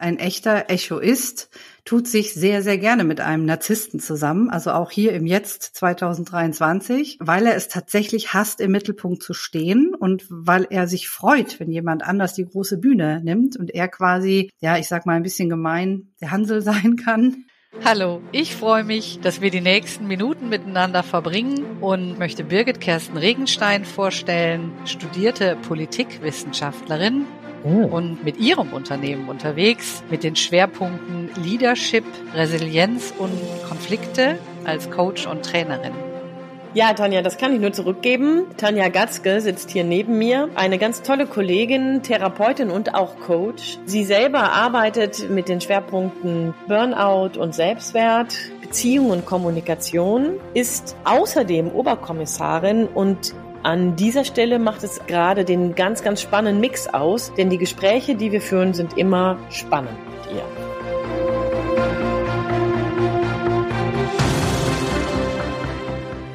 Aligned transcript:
ein 0.00 0.18
echter 0.18 0.70
Echoist 0.70 1.50
tut 1.84 2.08
sich 2.08 2.32
sehr, 2.32 2.62
sehr 2.62 2.78
gerne 2.78 3.04
mit 3.04 3.20
einem 3.20 3.44
Narzissten 3.44 4.00
zusammen, 4.00 4.48
also 4.48 4.72
auch 4.72 4.90
hier 4.90 5.12
im 5.12 5.26
Jetzt 5.26 5.62
2023, 5.76 7.18
weil 7.20 7.46
er 7.46 7.54
es 7.54 7.68
tatsächlich 7.68 8.32
hasst, 8.32 8.60
im 8.60 8.70
Mittelpunkt 8.70 9.22
zu 9.22 9.34
stehen 9.34 9.94
und 9.94 10.24
weil 10.30 10.66
er 10.70 10.88
sich 10.88 11.08
freut, 11.08 11.60
wenn 11.60 11.70
jemand 11.70 12.02
anders 12.02 12.32
die 12.32 12.46
große 12.46 12.78
Bühne 12.78 13.20
nimmt 13.22 13.56
und 13.56 13.74
er 13.74 13.88
quasi, 13.88 14.50
ja, 14.60 14.78
ich 14.78 14.88
sag 14.88 15.04
mal 15.04 15.16
ein 15.16 15.22
bisschen 15.22 15.50
gemein, 15.50 16.08
der 16.20 16.30
Hansel 16.30 16.62
sein 16.62 16.96
kann. 16.96 17.44
Hallo, 17.84 18.20
ich 18.32 18.56
freue 18.56 18.82
mich, 18.82 19.20
dass 19.20 19.40
wir 19.40 19.50
die 19.50 19.60
nächsten 19.60 20.06
Minuten 20.08 20.48
miteinander 20.48 21.02
verbringen 21.02 21.80
und 21.80 22.18
möchte 22.18 22.42
Birgit 22.42 22.80
Kersten 22.80 23.16
Regenstein 23.16 23.84
vorstellen, 23.84 24.72
studierte 24.86 25.56
Politikwissenschaftlerin 25.68 27.26
oh. 27.64 27.86
und 27.86 28.24
mit 28.24 28.38
ihrem 28.38 28.72
Unternehmen 28.72 29.28
unterwegs 29.28 30.02
mit 30.10 30.24
den 30.24 30.36
Schwerpunkten 30.36 31.30
Leadership, 31.42 32.04
Resilienz 32.34 33.12
und 33.18 33.32
Konflikte 33.68 34.38
als 34.64 34.90
Coach 34.90 35.26
und 35.26 35.44
Trainerin. 35.44 35.92
Ja, 36.72 36.92
Tanja, 36.92 37.20
das 37.20 37.36
kann 37.36 37.52
ich 37.52 37.60
nur 37.60 37.72
zurückgeben. 37.72 38.44
Tanja 38.56 38.90
Gatzke 38.90 39.40
sitzt 39.40 39.70
hier 39.70 39.82
neben 39.82 40.18
mir. 40.18 40.48
Eine 40.54 40.78
ganz 40.78 41.02
tolle 41.02 41.26
Kollegin, 41.26 42.04
Therapeutin 42.04 42.70
und 42.70 42.94
auch 42.94 43.18
Coach. 43.18 43.78
Sie 43.86 44.04
selber 44.04 44.52
arbeitet 44.52 45.28
mit 45.30 45.48
den 45.48 45.60
Schwerpunkten 45.60 46.54
Burnout 46.68 47.40
und 47.40 47.56
Selbstwert, 47.56 48.36
Beziehung 48.60 49.10
und 49.10 49.26
Kommunikation, 49.26 50.38
ist 50.54 50.94
außerdem 51.02 51.72
Oberkommissarin 51.72 52.86
und 52.86 53.34
an 53.62 53.96
dieser 53.96 54.24
Stelle 54.24 54.58
macht 54.58 54.82
es 54.84 55.00
gerade 55.06 55.44
den 55.44 55.74
ganz, 55.74 56.02
ganz 56.02 56.22
spannenden 56.22 56.60
Mix 56.60 56.88
aus, 56.88 57.32
denn 57.34 57.50
die 57.50 57.58
Gespräche, 57.58 58.14
die 58.14 58.32
wir 58.32 58.40
führen, 58.40 58.72
sind 58.72 58.96
immer 58.96 59.38
spannend 59.50 59.98
mit 60.06 60.36
ihr. 60.36 60.44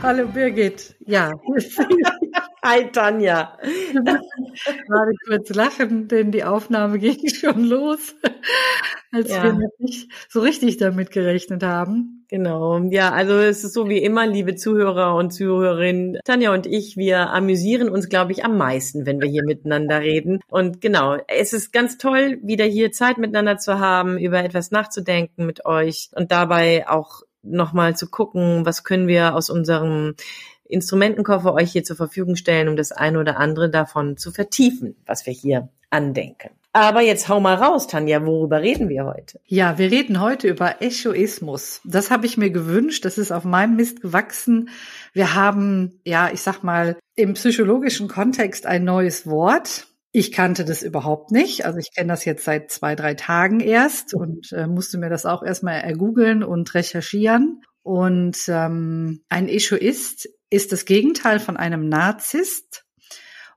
Hallo 0.04 0.28
Birgit. 0.28 0.96
Ja. 1.08 1.32
Hi 2.66 2.92
Tanja. 2.92 3.60
Gerade 4.88 5.12
kurz 5.28 5.54
lachen, 5.54 6.08
denn 6.08 6.32
die 6.32 6.44
Aufnahme 6.44 6.98
ging 6.98 7.30
schon 7.30 7.64
los, 7.66 8.16
als 9.12 9.30
ja. 9.30 9.44
wir 9.44 9.70
nicht 9.78 10.12
so 10.30 10.40
richtig 10.40 10.78
damit 10.78 11.12
gerechnet 11.12 11.62
haben. 11.62 12.26
Genau. 12.28 12.80
Ja, 12.90 13.12
also 13.12 13.34
es 13.34 13.64
ist 13.64 13.76
so 13.76 13.88
wie 13.88 14.00
immer, 14.00 14.26
liebe 14.26 14.56
Zuhörer 14.56 15.14
und 15.14 15.30
Zuhörerinnen. 15.30 16.18
Tanja 16.26 16.56
und 16.56 16.66
ich, 16.66 16.98
wir 16.98 17.30
amüsieren 17.30 17.88
uns, 17.88 18.10
glaube 18.10 18.32
ich, 18.32 18.44
am 18.44 18.58
meisten, 18.58 19.06
wenn 19.06 19.22
wir 19.22 19.30
hier 19.30 19.44
miteinander 19.46 20.02
reden. 20.02 20.40
Und 20.48 20.82
genau, 20.82 21.18
es 21.28 21.54
ist 21.54 21.72
ganz 21.72 22.00
toll, 22.00 22.40
wieder 22.42 22.66
hier 22.66 22.92
Zeit 22.92 23.20
miteinander 23.20 23.60
zu 23.60 23.80
haben, 23.80 24.18
über 24.18 24.44
etwas 24.44 24.72
nachzudenken 24.72 25.46
mit 25.46 25.68
euch 25.68 26.10
und 26.16 26.32
dabei 26.32 26.90
auch 26.90 27.22
nochmal 27.44 27.96
zu 27.96 28.10
gucken, 28.10 28.66
was 28.66 28.84
können 28.84 29.08
wir 29.08 29.36
aus 29.36 29.52
unserem 29.52 30.16
Instrumentenkoffer 30.68 31.54
euch 31.54 31.72
hier 31.72 31.84
zur 31.84 31.96
Verfügung 31.96 32.36
stellen, 32.36 32.68
um 32.68 32.76
das 32.76 32.92
eine 32.92 33.20
oder 33.20 33.38
andere 33.38 33.70
davon 33.70 34.18
zu 34.18 34.32
vertiefen, 34.32 34.96
was 35.06 35.26
wir 35.26 35.34
hier 35.34 35.70
andenken. 35.90 36.50
Aber 36.76 37.00
jetzt 37.00 37.30
hau 37.30 37.40
mal 37.40 37.56
raus, 37.56 37.88
Tanja, 37.88 38.26
worüber 38.26 38.62
reden 38.62 38.90
wir 38.90 39.06
heute? 39.06 39.40
Ja, 39.46 39.78
wir 39.78 39.90
reden 39.90 40.20
heute 40.20 40.50
über 40.50 40.82
Echoismus. 40.82 41.80
Das 41.86 42.12
habe 42.12 42.26
ich 42.26 42.36
mir 42.36 42.50
gewünscht, 42.50 43.06
das 43.06 43.18
ist 43.18 43.32
auf 43.32 43.46
meinem 43.46 43.78
Mist 43.78 44.02
gewachsen. 44.02 44.68
Wir 45.14 45.36
haben, 45.36 46.02
ja, 46.04 46.30
ich 46.34 46.42
sag 46.42 46.64
mal, 46.64 46.98
im 47.16 47.36
psychologischen 47.36 48.10
Kontext 48.10 48.66
ein 48.66 48.84
neues 48.84 49.26
Wort. 49.26 49.88
Ich 50.12 50.34
kannte 50.34 50.66
das 50.66 50.84
überhaupt 50.84 51.32
nicht. 51.32 51.66
Also 51.66 51.80
ich 51.80 51.96
kenne 51.96 52.10
das 52.10 52.26
jetzt 52.26 52.44
seit 52.44 52.70
zwei, 52.72 52.96
drei 52.96 53.14
Tagen 53.14 53.62
erst 53.62 54.14
und 54.14 54.52
äh, 54.52 54.68
musste 54.68 54.98
mir 54.98 55.10
das 55.10 55.26
auch 55.26 55.44
erstmal 55.44 55.80
ergoogeln 55.80 56.44
und 56.44 56.74
recherchieren. 56.74 57.62
Und 57.84 58.38
ähm, 58.50 59.22
ein 59.30 59.48
Echoist 59.48 60.28
ist 60.50 60.72
das 60.72 60.86
Gegenteil 60.86 61.40
von 61.40 61.58
einem 61.58 61.90
Narzisst 61.90 62.86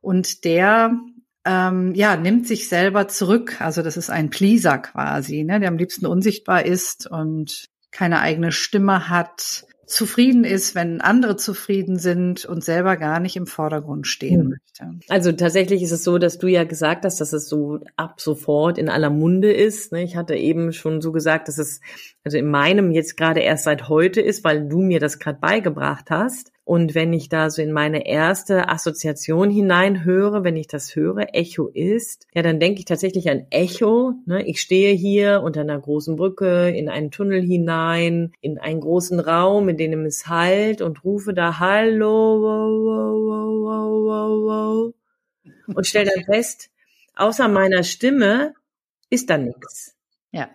und 0.00 0.44
der 0.44 0.98
ähm, 1.44 1.94
ja 1.94 2.16
nimmt 2.16 2.46
sich 2.46 2.68
selber 2.68 3.08
zurück. 3.08 3.60
Also 3.60 3.82
das 3.82 3.96
ist 3.96 4.10
ein 4.10 4.30
Pleaser 4.30 4.78
quasi, 4.78 5.44
ne, 5.44 5.60
der 5.60 5.68
am 5.68 5.78
liebsten 5.78 6.06
unsichtbar 6.06 6.64
ist 6.64 7.06
und 7.06 7.68
keine 7.90 8.20
eigene 8.20 8.52
Stimme 8.52 9.08
hat, 9.08 9.64
zufrieden 9.88 10.44
ist, 10.44 10.74
wenn 10.74 11.00
andere 11.00 11.36
zufrieden 11.36 11.98
sind 11.98 12.44
und 12.44 12.62
selber 12.62 12.96
gar 12.96 13.20
nicht 13.20 13.36
im 13.36 13.46
Vordergrund 13.46 14.06
stehen 14.06 14.44
mhm. 14.44 14.48
möchte. 14.50 15.00
Also 15.08 15.32
tatsächlich 15.32 15.82
ist 15.82 15.92
es 15.92 16.04
so, 16.04 16.18
dass 16.18 16.38
du 16.38 16.46
ja 16.46 16.64
gesagt 16.64 17.04
hast, 17.04 17.20
dass 17.20 17.32
es 17.32 17.48
so 17.48 17.80
ab 17.96 18.20
sofort 18.20 18.76
in 18.76 18.90
aller 18.90 19.10
Munde 19.10 19.50
ist. 19.50 19.92
Ne? 19.92 20.02
Ich 20.02 20.14
hatte 20.14 20.34
eben 20.34 20.72
schon 20.72 21.00
so 21.00 21.10
gesagt, 21.10 21.48
dass 21.48 21.56
es 21.58 21.80
also 22.22 22.36
in 22.36 22.50
meinem 22.50 22.92
jetzt 22.92 23.16
gerade 23.16 23.40
erst 23.40 23.64
seit 23.64 23.88
heute 23.88 24.20
ist, 24.20 24.44
weil 24.44 24.68
du 24.68 24.80
mir 24.80 25.00
das 25.00 25.18
gerade 25.18 25.38
beigebracht 25.40 26.10
hast. 26.10 26.52
Und 26.68 26.94
wenn 26.94 27.14
ich 27.14 27.30
da 27.30 27.48
so 27.48 27.62
in 27.62 27.72
meine 27.72 28.06
erste 28.06 28.68
Assoziation 28.68 29.48
hineinhöre, 29.48 30.44
wenn 30.44 30.54
ich 30.54 30.66
das 30.66 30.94
höre, 30.94 31.34
Echo 31.34 31.68
ist, 31.68 32.26
ja, 32.34 32.42
dann 32.42 32.60
denke 32.60 32.80
ich 32.80 32.84
tatsächlich 32.84 33.30
an 33.30 33.46
Echo. 33.48 34.12
Ne? 34.26 34.46
Ich 34.46 34.60
stehe 34.60 34.92
hier 34.92 35.40
unter 35.42 35.62
einer 35.62 35.80
großen 35.80 36.16
Brücke 36.16 36.68
in 36.68 36.90
einen 36.90 37.10
Tunnel 37.10 37.40
hinein, 37.40 38.32
in 38.42 38.58
einen 38.58 38.82
großen 38.82 39.18
Raum, 39.18 39.70
in 39.70 39.78
dem 39.78 40.04
es 40.04 40.26
halt 40.26 40.82
und 40.82 41.04
rufe 41.04 41.32
da 41.32 41.58
Hallo, 41.58 42.42
wow, 42.42 42.84
wow, 42.84 43.64
wow, 43.64 44.04
wow, 44.04 44.92
wow, 44.92 45.74
und 45.74 45.86
stelle 45.86 46.10
dann 46.14 46.24
fest, 46.30 46.68
außer 47.16 47.48
meiner 47.48 47.82
Stimme 47.82 48.52
ist 49.08 49.30
da 49.30 49.38
nichts. 49.38 49.96
Ja. 50.32 50.50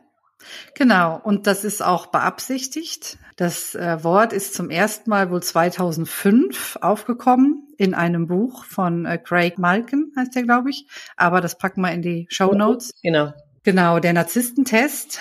Genau, 0.76 1.20
und 1.24 1.48
das 1.48 1.64
ist 1.64 1.82
auch 1.82 2.08
beabsichtigt. 2.08 3.18
Das 3.36 3.76
äh, 3.76 4.04
Wort 4.04 4.34
ist 4.34 4.54
zum 4.54 4.70
ersten 4.70 5.10
Mal 5.10 5.32
wohl 5.32 5.42
2005 5.42 6.78
aufgekommen 6.82 7.68
in 7.78 7.94
einem 7.94 8.28
Buch 8.28 8.66
von 8.66 9.06
äh, 9.06 9.18
Craig 9.18 9.58
Malkin, 9.58 10.12
heißt 10.16 10.36
der, 10.36 10.44
glaube 10.44 10.70
ich. 10.70 10.88
Aber 11.18 11.42
das 11.42 11.58
packen 11.58 11.82
wir 11.82 11.92
in 11.92 12.02
die 12.02 12.28
Show 12.30 12.54
Notes. 12.54 12.92
Genau. 13.02 13.34
Genau, 13.64 14.00
der 14.00 14.14
Narzisstentest. 14.14 15.20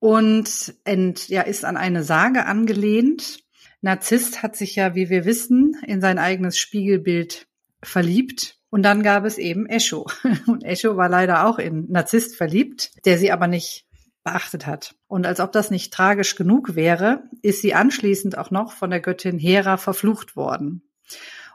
Und 0.00 0.74
ent, 0.84 1.28
ja, 1.28 1.42
ist 1.42 1.64
an 1.64 1.76
eine 1.76 2.04
Sage 2.04 2.46
angelehnt. 2.46 3.40
Narzisst 3.80 4.42
hat 4.42 4.56
sich 4.56 4.76
ja, 4.76 4.94
wie 4.94 5.08
wir 5.08 5.24
wissen, 5.24 5.76
in 5.86 6.00
sein 6.00 6.18
eigenes 6.18 6.58
Spiegelbild 6.58 7.46
verliebt. 7.82 8.56
Und 8.70 8.82
dann 8.82 9.02
gab 9.02 9.24
es 9.24 9.38
eben 9.38 9.66
Echo. 9.66 10.06
Und 10.46 10.64
Echo 10.64 10.96
war 10.96 11.08
leider 11.08 11.46
auch 11.46 11.58
in 11.58 11.86
Narzisst 11.90 12.36
verliebt, 12.36 12.90
der 13.06 13.18
sie 13.18 13.32
aber 13.32 13.46
nicht 13.46 13.86
beachtet 14.28 14.66
hat. 14.66 14.94
Und 15.06 15.26
als 15.26 15.40
ob 15.40 15.52
das 15.52 15.70
nicht 15.70 15.92
tragisch 15.92 16.36
genug 16.36 16.74
wäre, 16.74 17.22
ist 17.42 17.62
sie 17.62 17.74
anschließend 17.74 18.36
auch 18.36 18.50
noch 18.50 18.72
von 18.72 18.90
der 18.90 19.00
Göttin 19.00 19.38
Hera 19.38 19.76
verflucht 19.76 20.36
worden. 20.36 20.82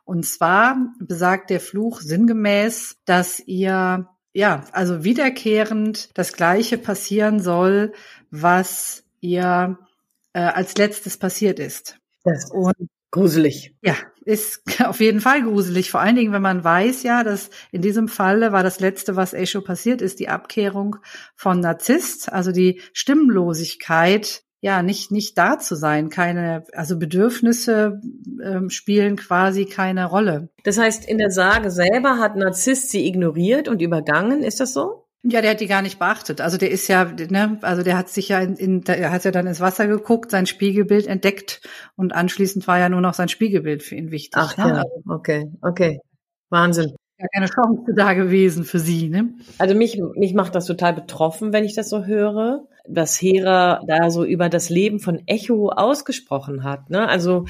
Und 0.06 0.26
zwar 0.26 0.78
besagt 1.00 1.50
der 1.50 1.60
Fluch 1.60 2.02
sinngemäß, 2.02 2.98
dass 3.06 3.40
ihr 3.40 4.10
ja, 4.34 4.66
also 4.72 5.04
wiederkehrend 5.04 6.10
das 6.16 6.34
Gleiche 6.34 6.80
passieren 6.80 7.40
soll, 7.40 7.94
was 8.32 9.04
ihr 9.22 9.78
äh, 10.34 10.40
als 10.40 10.76
letztes 10.76 11.18
passiert 11.18 11.60
ist. 11.60 12.00
Das 12.24 12.50
und 12.50 12.90
gruselig. 13.14 13.76
Ja, 13.82 13.96
ist 14.26 14.64
auf 14.86 15.00
jeden 15.00 15.22
Fall 15.22 15.44
gruselig. 15.44 15.90
Vor 15.90 16.02
allen 16.02 16.18
Dingen, 16.18 16.34
wenn 16.34 16.42
man 16.42 16.64
weiß 16.64 17.04
ja, 17.04 17.24
dass 17.24 17.50
in 17.72 17.82
diesem 17.82 18.10
Falle 18.10 18.52
war 18.52 18.64
das 18.64 18.82
Letzte, 18.82 19.16
was 19.16 19.34
Echo 19.34 19.62
passiert 19.62 20.02
ist, 20.02 20.20
die 20.20 20.28
Abkehrung 20.28 20.98
von 21.36 21.62
Narzisst, 21.62 22.34
also 22.34 22.52
die 22.52 22.82
Stimmlosigkeit, 22.92 24.44
ja, 24.60 24.82
nicht, 24.82 25.12
nicht 25.12 25.38
da 25.38 25.60
zu 25.60 25.76
sein, 25.76 26.10
keine, 26.10 26.64
also 26.74 26.98
Bedürfnisse 26.98 28.00
ähm, 28.42 28.70
spielen 28.70 29.18
quasi 29.18 29.66
keine 29.66 30.06
Rolle. 30.06 30.50
Das 30.64 30.78
heißt, 30.78 31.06
in 31.06 31.18
der 31.18 31.32
Sage 31.32 31.70
selber 31.70 32.18
hat 32.18 32.36
Narzisst 32.36 32.90
sie 32.90 33.06
ignoriert 33.06 33.68
und 33.68 33.82
übergangen, 33.82 34.42
ist 34.42 34.60
das 34.60 34.74
so? 34.74 35.03
Ja, 35.26 35.42
der 35.42 35.52
hat 35.52 35.62
die 35.62 35.68
gar 35.68 35.82
nicht 35.82 36.00
beachtet. 36.00 36.42
Also 36.42 36.58
der 36.58 36.70
ist 36.70 36.90
ja, 36.90 37.06
ne, 37.06 37.58
also 37.62 37.82
der 37.82 37.98
hat 37.98 38.10
sich 38.10 38.28
ja 38.28 38.40
in, 38.40 38.58
in 38.58 38.82
der 38.82 39.10
hat 39.10 39.24
ja 39.24 39.32
dann 39.32 39.48
ins 39.48 39.62
Wasser 39.62 39.88
geguckt, 39.88 40.32
sein 40.32 40.46
Spiegelbild 40.46 41.08
entdeckt 41.08 41.62
und 41.96 42.14
anschließend 42.14 42.68
war 42.68 42.78
ja 42.78 42.90
nur 42.90 43.00
noch 43.00 43.14
sein 43.14 43.30
Spiegelbild 43.30 43.84
für 43.84 43.96
ihn 43.96 44.12
wichtig. 44.12 44.36
Ach 44.36 44.58
ne? 44.58 44.68
ja, 44.68 44.84
okay, 45.14 45.50
okay, 45.62 46.00
Wahnsinn. 46.50 46.94
Ja, 47.20 47.28
keine 47.34 47.46
Chance 47.46 47.94
da 47.96 48.14
gewesen 48.14 48.66
für 48.66 48.80
sie, 48.80 49.08
ne? 49.08 49.34
Also 49.60 49.76
mich, 49.76 50.02
mich 50.16 50.34
macht 50.34 50.56
das 50.56 50.66
total 50.66 50.94
betroffen, 50.94 51.54
wenn 51.54 51.64
ich 51.64 51.74
das 51.74 51.90
so 51.90 52.04
höre, 52.04 52.68
dass 52.86 53.22
Hera 53.22 53.82
da 53.88 54.10
so 54.10 54.26
über 54.26 54.50
das 54.50 54.70
Leben 54.70 55.00
von 55.00 55.22
Echo 55.26 55.70
ausgesprochen 55.70 56.66
hat, 56.66 56.90
ne? 56.90 57.08
Also 57.08 57.46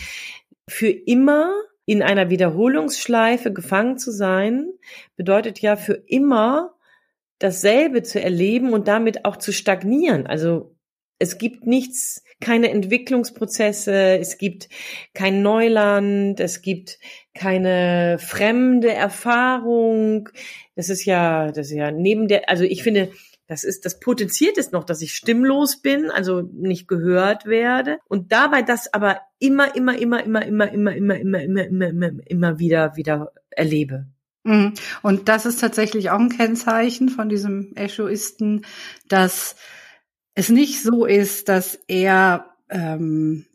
für 0.69 0.89
immer 0.89 1.51
in 1.85 2.03
einer 2.03 2.29
Wiederholungsschleife 2.29 3.51
gefangen 3.51 3.97
zu 3.97 4.11
sein, 4.11 4.67
bedeutet 5.15 5.59
ja 5.59 5.75
für 5.75 5.93
immer 5.93 6.72
dasselbe 7.43 8.03
zu 8.03 8.21
erleben 8.21 8.73
und 8.73 8.87
damit 8.87 9.25
auch 9.25 9.37
zu 9.37 9.51
stagnieren. 9.51 10.27
Also 10.27 10.75
es 11.19 11.37
gibt 11.37 11.65
nichts, 11.67 12.23
keine 12.39 12.69
Entwicklungsprozesse, 12.71 14.17
es 14.19 14.37
gibt 14.37 14.69
kein 15.13 15.41
Neuland, 15.41 16.39
es 16.39 16.61
gibt 16.61 16.99
keine 17.33 18.17
fremde 18.19 18.91
Erfahrung. 18.91 20.29
Das 20.75 20.89
ist 20.89 21.05
ja, 21.05 21.51
das 21.51 21.67
ist 21.67 21.75
ja 21.75 21.91
neben 21.91 22.27
der, 22.27 22.49
also 22.49 22.63
ich 22.63 22.83
finde, 22.83 23.11
Das 23.47 23.65
ist, 23.65 23.83
das 23.85 23.99
potenziert 23.99 24.57
es 24.57 24.71
noch, 24.71 24.85
dass 24.85 25.01
ich 25.01 25.13
stimmlos 25.13 25.81
bin, 25.81 26.09
also 26.09 26.41
nicht 26.53 26.87
gehört 26.87 27.45
werde 27.45 27.97
und 28.07 28.31
dabei 28.31 28.61
das 28.63 28.93
aber 28.93 29.19
immer, 29.37 29.75
immer, 29.75 29.97
immer, 29.99 30.23
immer, 30.23 30.45
immer, 30.45 30.71
immer, 30.71 30.95
immer, 30.95 31.15
immer, 31.17 31.41
immer, 31.43 31.65
immer, 31.65 31.87
immer, 31.89 32.11
immer 32.25 32.59
wieder, 32.59 32.95
wieder 32.95 33.33
erlebe. 33.51 34.07
Und 34.43 35.29
das 35.29 35.45
ist 35.45 35.61
tatsächlich 35.61 36.09
auch 36.09 36.19
ein 36.19 36.29
Kennzeichen 36.29 37.09
von 37.09 37.29
diesem 37.29 37.73
Echoisten, 37.75 38.65
dass 39.07 39.55
es 40.35 40.49
nicht 40.49 40.83
so 40.83 41.05
ist, 41.05 41.47
dass 41.47 41.79
er 41.87 42.53
ähm, 42.69 43.45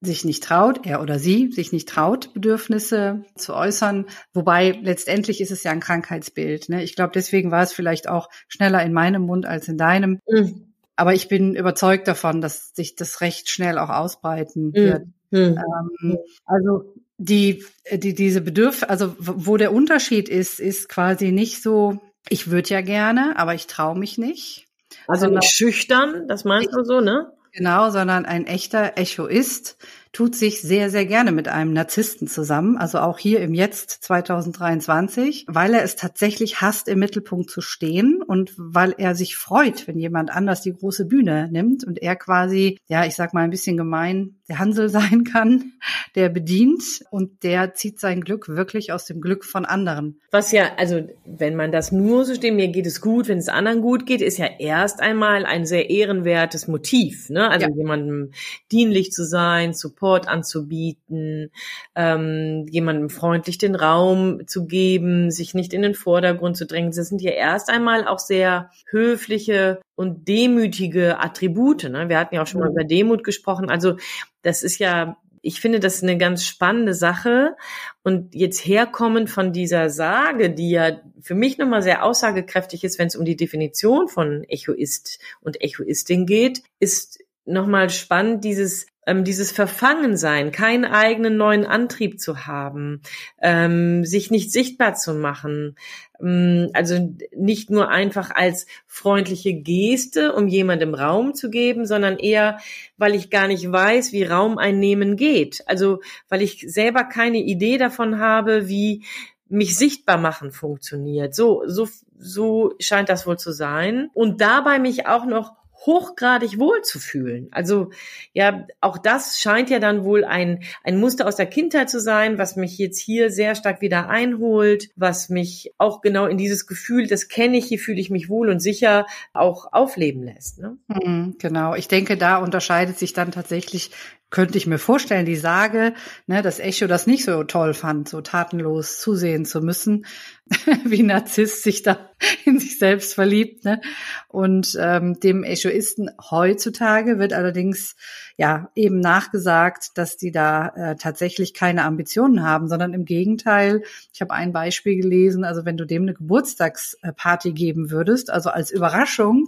sich 0.00 0.24
nicht 0.24 0.44
traut, 0.44 0.86
er 0.86 1.00
oder 1.00 1.18
sie 1.18 1.50
sich 1.50 1.72
nicht 1.72 1.88
traut, 1.88 2.32
Bedürfnisse 2.34 3.24
zu 3.34 3.54
äußern. 3.54 4.06
Wobei 4.34 4.78
letztendlich 4.82 5.40
ist 5.40 5.50
es 5.50 5.62
ja 5.62 5.72
ein 5.72 5.80
Krankheitsbild. 5.80 6.68
Ne? 6.68 6.82
Ich 6.82 6.94
glaube, 6.94 7.12
deswegen 7.14 7.50
war 7.50 7.62
es 7.62 7.72
vielleicht 7.72 8.08
auch 8.08 8.28
schneller 8.48 8.82
in 8.82 8.92
meinem 8.92 9.22
Mund 9.22 9.46
als 9.46 9.68
in 9.68 9.78
deinem. 9.78 10.20
Mhm. 10.28 10.74
Aber 10.96 11.12
ich 11.12 11.28
bin 11.28 11.54
überzeugt 11.54 12.08
davon, 12.08 12.40
dass 12.40 12.74
sich 12.74 12.94
das 12.94 13.20
recht 13.20 13.50
schnell 13.50 13.78
auch 13.78 13.90
ausbreiten 13.90 14.68
mhm. 14.68 14.74
wird. 14.74 15.02
Mhm. 15.30 15.58
Ähm, 15.58 16.18
also 16.44 16.94
die, 17.18 17.64
die, 17.92 18.14
diese 18.14 18.40
Bedürf, 18.40 18.84
also 18.88 19.14
wo 19.18 19.56
der 19.56 19.72
Unterschied 19.72 20.28
ist, 20.28 20.60
ist 20.60 20.88
quasi 20.88 21.32
nicht 21.32 21.62
so, 21.62 22.00
ich 22.28 22.50
würde 22.50 22.70
ja 22.70 22.80
gerne, 22.80 23.34
aber 23.36 23.54
ich 23.54 23.66
traue 23.66 23.98
mich 23.98 24.18
nicht. 24.18 24.66
Also 25.08 25.28
nicht 25.28 25.44
schüchtern, 25.44 26.26
das 26.28 26.44
meinst 26.44 26.74
du 26.74 26.84
so, 26.84 27.00
ne? 27.00 27.32
Genau, 27.52 27.88
sondern 27.88 28.26
ein 28.26 28.46
echter 28.46 28.98
Echoist 28.98 29.78
tut 30.12 30.34
sich 30.34 30.60
sehr, 30.60 30.90
sehr 30.90 31.06
gerne 31.06 31.32
mit 31.32 31.48
einem 31.48 31.72
Narzissten 31.72 32.28
zusammen, 32.28 32.76
also 32.76 32.98
auch 32.98 33.18
hier 33.18 33.40
im 33.40 33.54
Jetzt 33.54 33.90
2023, 34.04 35.46
weil 35.48 35.72
er 35.72 35.82
es 35.82 35.96
tatsächlich 35.96 36.60
hasst, 36.60 36.86
im 36.88 36.98
Mittelpunkt 36.98 37.50
zu 37.50 37.62
stehen 37.62 38.22
und 38.22 38.52
weil 38.58 38.94
er 38.98 39.14
sich 39.14 39.36
freut, 39.36 39.86
wenn 39.86 39.98
jemand 39.98 40.30
anders 40.30 40.60
die 40.60 40.74
große 40.74 41.06
Bühne 41.06 41.48
nimmt 41.50 41.84
und 41.84 42.02
er 42.02 42.16
quasi, 42.16 42.78
ja, 42.88 43.06
ich 43.06 43.14
sag 43.14 43.32
mal 43.32 43.44
ein 43.44 43.50
bisschen 43.50 43.78
gemein, 43.78 44.35
der 44.48 44.58
Hansel 44.58 44.88
sein 44.90 45.24
kann, 45.24 45.72
der 46.14 46.28
bedient 46.28 46.82
und 47.10 47.42
der 47.42 47.74
zieht 47.74 48.00
sein 48.00 48.20
Glück 48.20 48.48
wirklich 48.48 48.92
aus 48.92 49.04
dem 49.04 49.20
Glück 49.20 49.44
von 49.44 49.64
anderen. 49.64 50.20
Was 50.30 50.52
ja, 50.52 50.72
also 50.76 51.08
wenn 51.24 51.56
man 51.56 51.72
das 51.72 51.92
nur 51.92 52.24
so 52.24 52.34
steht, 52.34 52.54
mir 52.54 52.68
geht 52.68 52.86
es 52.86 53.00
gut, 53.00 53.28
wenn 53.28 53.38
es 53.38 53.48
anderen 53.48 53.80
gut 53.80 54.06
geht, 54.06 54.20
ist 54.20 54.38
ja 54.38 54.48
erst 54.58 55.00
einmal 55.00 55.44
ein 55.44 55.66
sehr 55.66 55.90
ehrenwertes 55.90 56.68
Motiv, 56.68 57.30
ne? 57.30 57.50
Also 57.50 57.66
ja. 57.66 57.74
jemandem 57.74 58.32
dienlich 58.72 59.12
zu 59.12 59.24
sein, 59.24 59.74
Support 59.74 60.28
anzubieten, 60.28 61.50
ähm, 61.94 62.66
jemandem 62.70 63.10
freundlich 63.10 63.58
den 63.58 63.74
Raum 63.74 64.46
zu 64.46 64.66
geben, 64.66 65.30
sich 65.30 65.54
nicht 65.54 65.72
in 65.72 65.82
den 65.82 65.94
Vordergrund 65.94 66.56
zu 66.56 66.66
drängen. 66.66 66.92
Das 66.92 67.08
sind 67.08 67.22
ja 67.22 67.32
erst 67.32 67.70
einmal 67.70 68.06
auch 68.06 68.18
sehr 68.18 68.70
höfliche 68.90 69.80
und 69.96 70.28
demütige 70.28 71.18
Attribute. 71.18 71.84
Ne? 71.84 72.08
Wir 72.08 72.18
hatten 72.18 72.36
ja 72.36 72.42
auch 72.42 72.46
schon 72.46 72.60
mal 72.60 72.70
mhm. 72.70 72.76
über 72.76 72.84
Demut 72.84 73.24
gesprochen. 73.24 73.70
Also 73.70 73.96
das 74.42 74.62
ist 74.62 74.78
ja 74.78 75.16
ich 75.46 75.60
finde 75.60 75.78
das 75.78 76.02
eine 76.02 76.18
ganz 76.18 76.44
spannende 76.44 76.92
Sache. 76.92 77.56
Und 78.02 78.34
jetzt 78.34 78.66
herkommen 78.66 79.28
von 79.28 79.52
dieser 79.52 79.90
Sage, 79.90 80.50
die 80.50 80.70
ja 80.70 81.00
für 81.20 81.36
mich 81.36 81.56
nochmal 81.56 81.82
sehr 81.82 82.04
aussagekräftig 82.04 82.82
ist, 82.82 82.98
wenn 82.98 83.06
es 83.06 83.14
um 83.14 83.24
die 83.24 83.36
Definition 83.36 84.08
von 84.08 84.42
Echoist 84.42 85.20
und 85.40 85.62
Echoistin 85.62 86.26
geht, 86.26 86.64
ist 86.80 87.22
nochmal 87.44 87.90
spannend, 87.90 88.42
dieses 88.42 88.88
ähm, 89.06 89.24
dieses 89.24 89.52
Verfangensein, 89.52 90.50
keinen 90.52 90.84
eigenen 90.84 91.36
neuen 91.36 91.64
Antrieb 91.64 92.20
zu 92.20 92.46
haben, 92.46 93.00
ähm, 93.40 94.04
sich 94.04 94.30
nicht 94.30 94.52
sichtbar 94.52 94.94
zu 94.94 95.14
machen, 95.14 95.76
ähm, 96.20 96.70
also 96.74 97.14
nicht 97.34 97.70
nur 97.70 97.88
einfach 97.88 98.30
als 98.34 98.66
freundliche 98.86 99.54
Geste, 99.54 100.34
um 100.34 100.48
jemandem 100.48 100.94
Raum 100.94 101.34
zu 101.34 101.50
geben, 101.50 101.86
sondern 101.86 102.18
eher, 102.18 102.58
weil 102.98 103.14
ich 103.14 103.30
gar 103.30 103.46
nicht 103.46 103.70
weiß, 103.70 104.12
wie 104.12 104.24
Raum 104.24 104.58
einnehmen 104.58 105.16
geht. 105.16 105.62
Also 105.66 106.00
weil 106.28 106.42
ich 106.42 106.64
selber 106.68 107.04
keine 107.04 107.38
Idee 107.38 107.78
davon 107.78 108.18
habe, 108.18 108.68
wie 108.68 109.04
mich 109.48 109.78
sichtbar 109.78 110.18
machen 110.18 110.50
funktioniert. 110.50 111.34
So, 111.34 111.62
so, 111.66 111.88
so 112.18 112.74
scheint 112.80 113.08
das 113.08 113.26
wohl 113.26 113.38
zu 113.38 113.52
sein. 113.52 114.10
Und 114.12 114.40
dabei 114.40 114.78
mich 114.80 115.06
auch 115.06 115.24
noch 115.24 115.54
hochgradig 115.84 116.58
wohlzufühlen. 116.58 117.48
Also 117.50 117.90
ja, 118.32 118.66
auch 118.80 118.98
das 118.98 119.38
scheint 119.38 119.70
ja 119.70 119.78
dann 119.78 120.04
wohl 120.04 120.24
ein, 120.24 120.62
ein 120.82 120.98
Muster 120.98 121.26
aus 121.26 121.36
der 121.36 121.46
Kindheit 121.46 121.90
zu 121.90 122.00
sein, 122.00 122.38
was 122.38 122.56
mich 122.56 122.78
jetzt 122.78 122.98
hier 122.98 123.30
sehr 123.30 123.54
stark 123.54 123.80
wieder 123.80 124.08
einholt, 124.08 124.88
was 124.96 125.28
mich 125.28 125.74
auch 125.78 126.00
genau 126.00 126.26
in 126.26 126.38
dieses 126.38 126.66
Gefühl, 126.66 127.06
das 127.06 127.28
kenne 127.28 127.58
ich, 127.58 127.66
hier 127.66 127.78
fühle 127.78 128.00
ich 128.00 128.10
mich 128.10 128.28
wohl 128.28 128.48
und 128.48 128.60
sicher, 128.60 129.06
auch 129.32 129.72
aufleben 129.72 130.22
lässt. 130.22 130.58
Ne? 130.58 130.78
Mhm, 130.88 131.36
genau, 131.38 131.74
ich 131.74 131.88
denke, 131.88 132.16
da 132.16 132.38
unterscheidet 132.38 132.98
sich 132.98 133.12
dann 133.12 133.30
tatsächlich 133.30 133.90
könnte 134.30 134.58
ich 134.58 134.66
mir 134.66 134.78
vorstellen, 134.78 135.24
die 135.24 135.36
Sage, 135.36 135.94
ne, 136.26 136.42
dass 136.42 136.58
Echo 136.58 136.86
das 136.86 137.06
nicht 137.06 137.24
so 137.24 137.44
toll 137.44 137.74
fand, 137.74 138.08
so 138.08 138.20
tatenlos 138.20 139.00
zusehen 139.00 139.44
zu 139.44 139.60
müssen, 139.60 140.06
wie 140.84 141.02
Narzisst 141.02 141.62
sich 141.62 141.82
da 141.82 142.10
in 142.44 142.58
sich 142.58 142.78
selbst 142.78 143.14
verliebt. 143.14 143.64
Ne? 143.64 143.80
Und 144.28 144.76
ähm, 144.80 145.20
dem 145.20 145.44
Echoisten 145.44 146.10
heutzutage 146.30 147.18
wird 147.18 147.32
allerdings 147.32 147.96
ja 148.36 148.70
eben 148.74 149.00
nachgesagt, 149.00 149.96
dass 149.96 150.16
die 150.16 150.30
da 150.30 150.68
äh, 150.68 150.96
tatsächlich 150.96 151.54
keine 151.54 151.84
Ambitionen 151.84 152.42
haben, 152.42 152.68
sondern 152.68 152.92
im 152.92 153.04
Gegenteil. 153.04 153.82
Ich 154.12 154.20
habe 154.20 154.34
ein 154.34 154.52
Beispiel 154.52 154.96
gelesen, 154.96 155.44
also 155.44 155.64
wenn 155.64 155.76
du 155.76 155.86
dem 155.86 156.02
eine 156.02 156.14
Geburtstagsparty 156.14 157.52
geben 157.52 157.90
würdest, 157.90 158.30
also 158.30 158.50
als 158.50 158.70
Überraschung, 158.70 159.46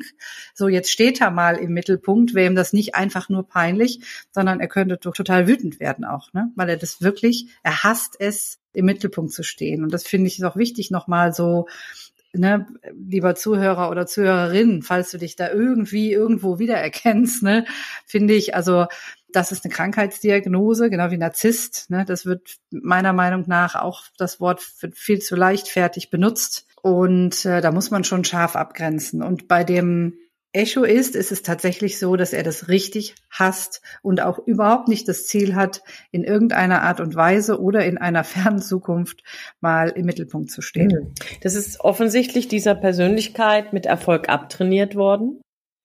so 0.55 0.69
jetzt 0.69 0.91
steht 0.91 1.21
er 1.21 1.31
mal 1.31 1.57
im 1.57 1.73
Mittelpunkt, 1.73 2.35
wäre 2.35 2.51
ihm 2.51 2.57
das 2.57 2.73
nicht 2.73 2.95
einfach 2.95 3.29
nur 3.29 3.47
peinlich, 3.47 4.01
sondern 4.33 4.61
er 4.61 4.69
könnte 4.69 4.99
total 4.99 5.47
wütend 5.47 5.81
werden 5.81 6.05
auch, 6.05 6.33
ne? 6.33 6.51
weil 6.57 6.71
er 6.71 6.77
das 6.77 7.03
wirklich, 7.03 7.49
er 7.63 7.83
hasst 7.85 8.17
es, 8.19 8.59
im 8.75 8.85
Mittelpunkt 8.85 9.33
zu 9.33 9.43
stehen. 9.43 9.83
Und 9.83 9.93
das 9.93 10.07
finde 10.07 10.29
ich 10.29 10.45
auch 10.45 10.55
wichtig, 10.55 10.91
nochmal 10.91 11.33
so 11.33 11.67
ne, 12.33 12.67
lieber 12.93 13.35
Zuhörer 13.35 13.91
oder 13.91 14.07
Zuhörerin, 14.07 14.83
falls 14.83 15.11
du 15.11 15.19
dich 15.19 15.37
da 15.37 15.51
irgendwie 15.51 16.13
irgendwo 16.13 16.59
wiedererkennst, 16.59 17.43
ne, 17.43 17.65
finde 18.07 18.35
ich, 18.35 18.55
also 18.55 18.87
das 19.31 19.53
ist 19.53 19.65
eine 19.65 19.75
Krankheitsdiagnose, 19.75 20.91
genau 20.91 21.11
wie 21.11 21.19
Narzisst. 21.19 21.91
Ne, 21.91 22.05
das 22.05 22.25
wird 22.25 22.57
meiner 22.71 23.13
Meinung 23.13 23.45
nach 23.47 23.75
auch 23.75 24.05
das 24.17 24.41
Wort 24.41 24.63
viel 24.63 25.21
zu 25.21 25.37
leichtfertig 25.37 26.11
benutzt. 26.11 26.67
Und 26.81 27.45
äh, 27.45 27.61
da 27.61 27.73
muss 27.73 27.91
man 27.91 28.05
schon 28.05 28.25
scharf 28.25 28.57
abgrenzen. 28.57 29.23
Und 29.23 29.49
bei 29.49 29.65
dem 29.65 30.15
Echo 30.53 30.83
ist, 30.83 31.15
ist 31.15 31.31
es 31.31 31.43
tatsächlich 31.43 31.99
so, 31.99 32.17
dass 32.17 32.33
er 32.33 32.43
das 32.43 32.69
richtig 32.69 33.15
hasst 33.31 33.83
und 34.03 34.23
auch 34.23 34.39
überhaupt 34.39 34.89
nicht 34.89 35.07
das 35.07 35.27
Ziel 35.27 35.55
hat, 35.55 35.83
in 36.11 36.25
irgendeiner 36.25 36.83
Art 36.83 37.01
und 37.01 37.15
Weise 37.15 37.61
oder 37.61 37.85
in 37.85 37.99
einer 37.99 38.25
fernen 38.25 38.61
Zukunft 38.61 39.23
mal 39.61 39.91
im 39.91 40.07
Mittelpunkt 40.07 40.51
zu 40.51 40.63
stehen. 40.63 40.89
Mhm. 40.89 41.15
Das 41.43 41.55
ist 41.55 41.81
offensichtlich 41.81 42.49
dieser 42.49 42.75
Persönlichkeit 42.75 43.73
mit 43.73 43.87
Erfolg 43.87 44.29
abtrainiert 44.29 44.97
worden. 44.97 45.41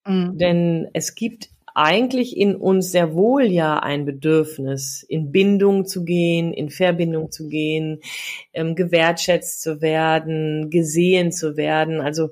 Mhm. 0.08 0.38
Denn 0.38 0.88
es 0.94 1.16
gibt 1.16 1.50
eigentlich 1.76 2.38
in 2.38 2.56
uns 2.56 2.92
sehr 2.92 3.16
wohl 3.16 3.46
ja 3.46 3.80
ein 3.80 4.06
Bedürfnis, 4.06 5.04
in 5.08 5.32
Bindung 5.32 5.86
zu 5.86 6.04
gehen, 6.04 6.54
in 6.54 6.70
Verbindung 6.70 7.32
zu 7.32 7.48
gehen, 7.48 8.00
ähm, 8.54 8.76
gewertschätzt 8.76 9.62
zu 9.62 9.82
werden, 9.82 10.70
gesehen 10.70 11.32
zu 11.32 11.58
werden. 11.58 12.00
Also 12.00 12.30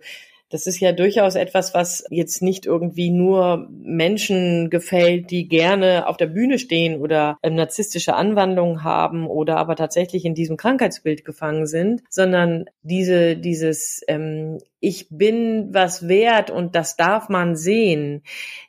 das 0.51 0.67
ist 0.67 0.79
ja 0.79 0.91
durchaus 0.91 1.36
etwas, 1.36 1.74
was 1.74 2.03
jetzt 2.10 2.41
nicht 2.41 2.65
irgendwie 2.65 3.10
nur 3.10 3.67
Menschen 3.72 4.70
gefällt, 4.70 5.31
die 5.31 5.48
gerne 5.48 6.08
auf 6.08 6.17
der 6.17 6.27
Bühne 6.27 6.60
stehen 6.60 7.00
oder 7.00 7.38
ähm, 7.41 7.55
narzisstische 7.55 8.13
Anwandlungen 8.13 8.84
haben 8.84 9.27
oder 9.27 9.58
aber 9.58 9.75
tatsächlich 9.75 10.25
in 10.25 10.36
diesem 10.36 10.58
Krankheitsbild 10.58 11.25
gefangen 11.25 11.67
sind, 11.67 12.03
sondern 12.10 12.65
diese, 12.84 13.38
dieses 13.38 14.03
ähm, 14.08 14.60
ich 14.81 15.08
bin 15.10 15.74
was 15.74 16.08
wert 16.08 16.50
und 16.50 16.75
das 16.75 16.98
darf 16.98 17.29
man 17.29 17.55
sehen. 17.55 18.24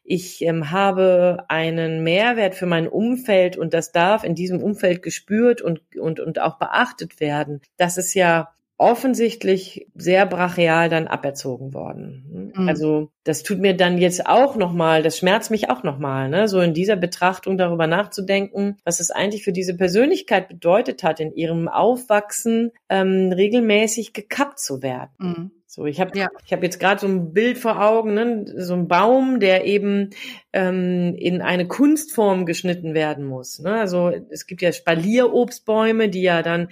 Ich 0.04 0.42
ähm, 0.42 0.70
habe 0.70 1.44
einen 1.48 2.04
Mehrwert 2.04 2.54
für 2.54 2.66
mein 2.66 2.86
Umfeld 2.86 3.56
und 3.56 3.72
das 3.72 3.92
darf 3.92 4.22
in 4.22 4.34
diesem 4.34 4.62
Umfeld 4.62 5.02
gespürt 5.02 5.62
und, 5.62 5.80
und, 5.96 6.20
und 6.20 6.38
auch 6.38 6.58
beachtet 6.58 7.18
werden. 7.18 7.62
Das 7.78 7.96
ist 7.96 8.12
ja 8.14 8.52
offensichtlich 8.82 9.86
sehr 9.94 10.26
brachial 10.26 10.88
dann 10.88 11.06
aberzogen 11.06 11.72
worden. 11.72 12.52
Mhm. 12.56 12.68
Also 12.68 13.10
das 13.22 13.44
tut 13.44 13.60
mir 13.60 13.76
dann 13.76 13.96
jetzt 13.96 14.26
auch 14.26 14.56
nochmal, 14.56 15.04
das 15.04 15.18
schmerzt 15.18 15.52
mich 15.52 15.70
auch 15.70 15.84
nochmal, 15.84 16.28
ne? 16.28 16.48
so 16.48 16.60
in 16.60 16.74
dieser 16.74 16.96
Betrachtung 16.96 17.56
darüber 17.56 17.86
nachzudenken, 17.86 18.78
was 18.84 18.98
es 18.98 19.12
eigentlich 19.12 19.44
für 19.44 19.52
diese 19.52 19.76
Persönlichkeit 19.76 20.48
bedeutet 20.48 21.04
hat, 21.04 21.20
in 21.20 21.32
ihrem 21.32 21.68
Aufwachsen 21.68 22.72
ähm, 22.88 23.30
regelmäßig 23.32 24.14
gekappt 24.14 24.58
zu 24.58 24.82
werden. 24.82 25.10
Mhm. 25.18 25.50
So, 25.68 25.86
ich 25.86 26.00
habe 26.00 26.18
ja. 26.18 26.28
ich 26.44 26.52
habe 26.52 26.64
jetzt 26.64 26.80
gerade 26.80 27.00
so 27.00 27.06
ein 27.06 27.32
Bild 27.32 27.56
vor 27.58 27.80
Augen, 27.80 28.14
ne? 28.14 28.44
so 28.56 28.74
ein 28.74 28.88
Baum, 28.88 29.38
der 29.38 29.64
eben 29.64 30.10
ähm, 30.52 31.14
in 31.16 31.42
eine 31.42 31.66
Kunstform 31.66 32.46
geschnitten 32.46 32.94
werden 32.94 33.24
muss. 33.24 33.58
Ne? 33.58 33.72
Also 33.72 34.12
es 34.30 34.46
gibt 34.46 34.62
ja 34.62 34.72
Spalierobstbäume, 34.72 36.08
die 36.08 36.22
ja 36.22 36.42
dann, 36.42 36.68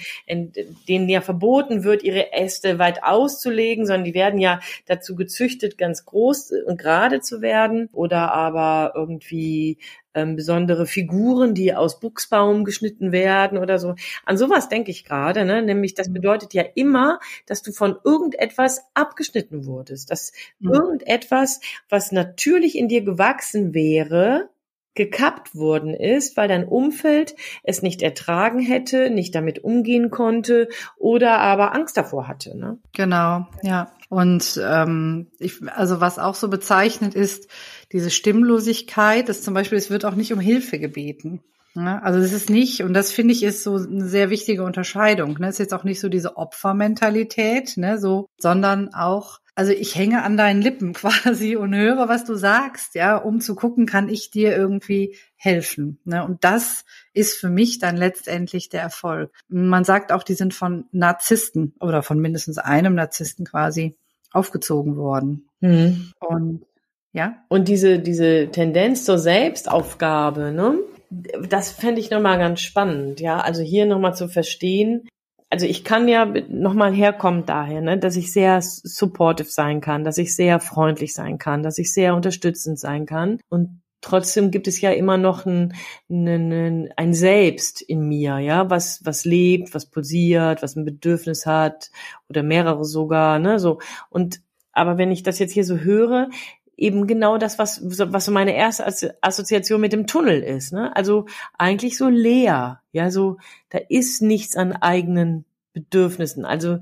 denen 0.89 1.09
ja 1.09 1.21
verboten 1.21 1.85
wird, 1.85 2.03
ihre 2.03 2.33
Äste 2.33 2.79
weit 2.79 3.03
auszulegen, 3.03 3.87
sondern 3.87 4.05
die 4.05 4.15
werden 4.15 4.41
ja 4.41 4.61
dazu 4.87 5.15
gezüchtet, 5.15 5.79
ganz 5.79 6.05
groß 6.05 6.53
und 6.67 6.79
gerade 6.79 7.21
zu 7.21 7.41
werden 7.41 7.89
oder 7.93 8.33
aber 8.33 8.93
irgendwie 8.95 9.79
ähm, 10.15 10.37
besondere 10.37 10.87
Figuren, 10.87 11.55
die 11.55 11.75
aus 11.75 12.01
Buchsbaum 12.01 12.65
geschnitten 12.65 13.13
werden 13.13 13.59
oder 13.59 13.79
so. 13.79 13.95
An 14.25 14.37
sowas 14.37 14.69
denke 14.69 14.91
ich 14.91 15.05
gerade, 15.05 15.45
ne? 15.45 15.63
nämlich 15.63 15.95
das 15.95 16.13
bedeutet 16.13 16.55
ja 16.55 16.65
immer, 16.75 17.21
dass 17.47 17.63
du 17.63 17.73
von 17.73 17.97
irgendetwas 18.05 18.83
abgeschnitten 18.95 19.67
wurdest, 19.67 20.11
dass 20.11 20.33
mhm. 20.59 20.73
irgendetwas, 20.73 21.61
was 21.89 22.13
natürlich 22.13 22.77
in 22.77 22.89
dir 22.89 23.03
gewachsen 23.03 23.70
wäre, 23.75 24.51
gekappt 24.95 25.55
worden 25.55 25.95
ist, 25.95 26.37
weil 26.37 26.49
dein 26.49 26.67
Umfeld 26.67 27.35
es 27.63 27.83
nicht 27.83 28.03
ertragen 28.03 28.59
hätte, 28.59 29.11
nicht 29.11 29.35
damit 29.35 29.63
umgehen 29.63 30.11
konnte 30.11 30.69
oder 30.99 31.39
aber 31.39 31.75
Angst 31.75 31.97
davor 31.97 32.27
hatte. 32.29 32.57
Ne? 32.57 32.79
Genau, 32.93 33.47
ja. 33.63 33.93
Und 34.09 34.61
ähm, 34.63 35.29
ich, 35.39 35.63
also 35.69 36.01
was 36.01 36.19
auch 36.19 36.35
so 36.35 36.49
bezeichnet 36.49 37.15
ist, 37.15 37.49
diese 37.93 38.11
Stimmlosigkeit, 38.11 39.29
ist 39.29 39.45
zum 39.45 39.55
Beispiel, 39.55 39.79
es 39.79 39.91
wird 39.91 40.05
auch 40.05 40.17
nicht 40.17 40.33
um 40.33 40.41
Hilfe 40.41 40.81
gebeten. 40.81 41.41
Ne? 41.75 42.03
Also 42.03 42.19
es 42.19 42.33
ist 42.33 42.51
nicht, 42.51 42.83
und 42.83 42.93
das 42.93 43.13
finde 43.13 43.33
ich 43.33 43.45
ist 43.45 43.63
so 43.63 43.77
eine 43.77 44.09
sehr 44.09 44.29
wichtige 44.31 44.65
Unterscheidung. 44.65 45.39
Ne? 45.39 45.47
Es 45.47 45.55
ist 45.55 45.61
jetzt 45.61 45.75
auch 45.75 45.85
nicht 45.85 46.01
so 46.01 46.09
diese 46.09 46.37
Opfermentalität, 46.37 47.77
ne? 47.77 47.99
so, 47.99 48.27
sondern 48.37 48.93
auch, 48.93 49.39
also 49.61 49.73
ich 49.73 49.95
hänge 49.95 50.23
an 50.23 50.39
deinen 50.39 50.63
Lippen 50.63 50.93
quasi 50.95 51.55
und 51.55 51.75
höre, 51.75 52.09
was 52.09 52.25
du 52.25 52.35
sagst, 52.35 52.95
ja, 52.95 53.19
um 53.19 53.43
zu 53.43 53.55
gucken, 53.55 53.85
kann 53.85 54.09
ich 54.09 54.31
dir 54.31 54.57
irgendwie 54.57 55.17
helfen. 55.37 55.99
Ne? 56.07 56.25
Und 56.25 56.45
das 56.45 56.87
ist 57.13 57.35
für 57.35 57.51
mich 57.51 57.79
dann 57.79 57.99
letztendlich 57.99 58.71
der 58.71 58.81
Erfolg. 58.81 59.31
Man 59.49 59.85
sagt 59.85 60.13
auch, 60.13 60.23
die 60.23 60.33
sind 60.33 60.55
von 60.55 60.87
Narzissten 60.93 61.75
oder 61.79 62.03
von 62.03 62.19
mindestens 62.21 62.57
einem 62.57 62.95
Narzissten 62.95 63.45
quasi 63.45 63.99
aufgezogen 64.33 64.97
worden. 64.97 65.47
Mhm. 65.61 66.13
Und 66.21 66.65
ja. 67.13 67.35
Und 67.49 67.69
diese, 67.69 67.99
diese 67.99 68.49
Tendenz 68.51 69.05
zur 69.05 69.19
Selbstaufgabe, 69.19 70.53
ne? 70.53 70.79
Das 71.11 71.71
fände 71.71 72.01
ich 72.01 72.11
nochmal 72.11 72.39
ganz 72.39 72.63
spannend, 72.63 73.21
ja. 73.21 73.41
Also 73.41 73.61
hier 73.61 73.85
nochmal 73.85 74.15
zu 74.15 74.27
verstehen. 74.27 75.07
Also 75.51 75.67
ich 75.67 75.83
kann 75.83 76.07
ja 76.07 76.27
nochmal 76.49 76.93
herkommen 76.95 77.45
daher, 77.45 77.81
ne, 77.81 77.99
dass 77.99 78.17
ich 78.17 78.33
sehr 78.33 78.63
supportive 78.63 79.51
sein 79.51 79.81
kann, 79.81 80.05
dass 80.05 80.17
ich 80.17 80.37
sehr 80.37 80.61
freundlich 80.61 81.13
sein 81.13 81.39
kann, 81.39 81.65
dass 81.65 81.79
ich 81.79 81.93
sehr 81.93 82.15
unterstützend 82.15 82.79
sein 82.79 83.05
kann. 83.05 83.41
Und 83.49 83.83
trotzdem 84.01 84.53
gibt 84.53 84.69
es 84.69 84.81
ja 84.81 84.93
immer 84.93 85.19
noch 85.19 85.47
ein, 85.47 85.75
ein, 86.09 86.93
ein 86.97 87.15
Selbst 87.15 87.83
in 87.83 88.07
mir, 88.07 88.39
ja, 88.39 88.71
was, 88.71 89.05
was 89.05 89.25
lebt, 89.25 89.75
was 89.75 89.87
pulsiert, 89.87 90.63
was 90.63 90.77
ein 90.77 90.85
Bedürfnis 90.85 91.47
hat 91.47 91.91
oder 92.29 92.45
mehrere 92.45 92.85
sogar, 92.85 93.41
ne, 93.41 93.59
so. 93.59 93.81
Und 94.09 94.41
aber 94.73 94.99
wenn 94.99 95.11
ich 95.11 95.25
das 95.25 95.41
jetzt 95.41 95.53
hier 95.53 95.65
so 95.65 95.79
höre, 95.79 96.31
eben 96.81 97.07
genau 97.07 97.37
das, 97.39 97.59
was, 97.59 97.81
was 97.85 98.25
so 98.25 98.33
meine 98.33 98.57
erste 98.57 99.15
Assoziation 99.21 99.81
mit 99.81 99.93
dem 99.93 100.07
Tunnel 100.07 100.43
ist. 100.43 100.73
Ne? 100.73 100.95
Also 100.97 101.27
eigentlich 101.59 101.97
so 101.97 102.09
leer. 102.09 102.81
Ja, 102.93 103.11
so, 103.11 103.37
da 103.69 103.79
ist 103.89 104.23
nichts 104.23 104.57
an 104.57 104.73
eigenen 104.73 105.45
Bedürfnissen. 105.75 106.45
Also 106.45 106.79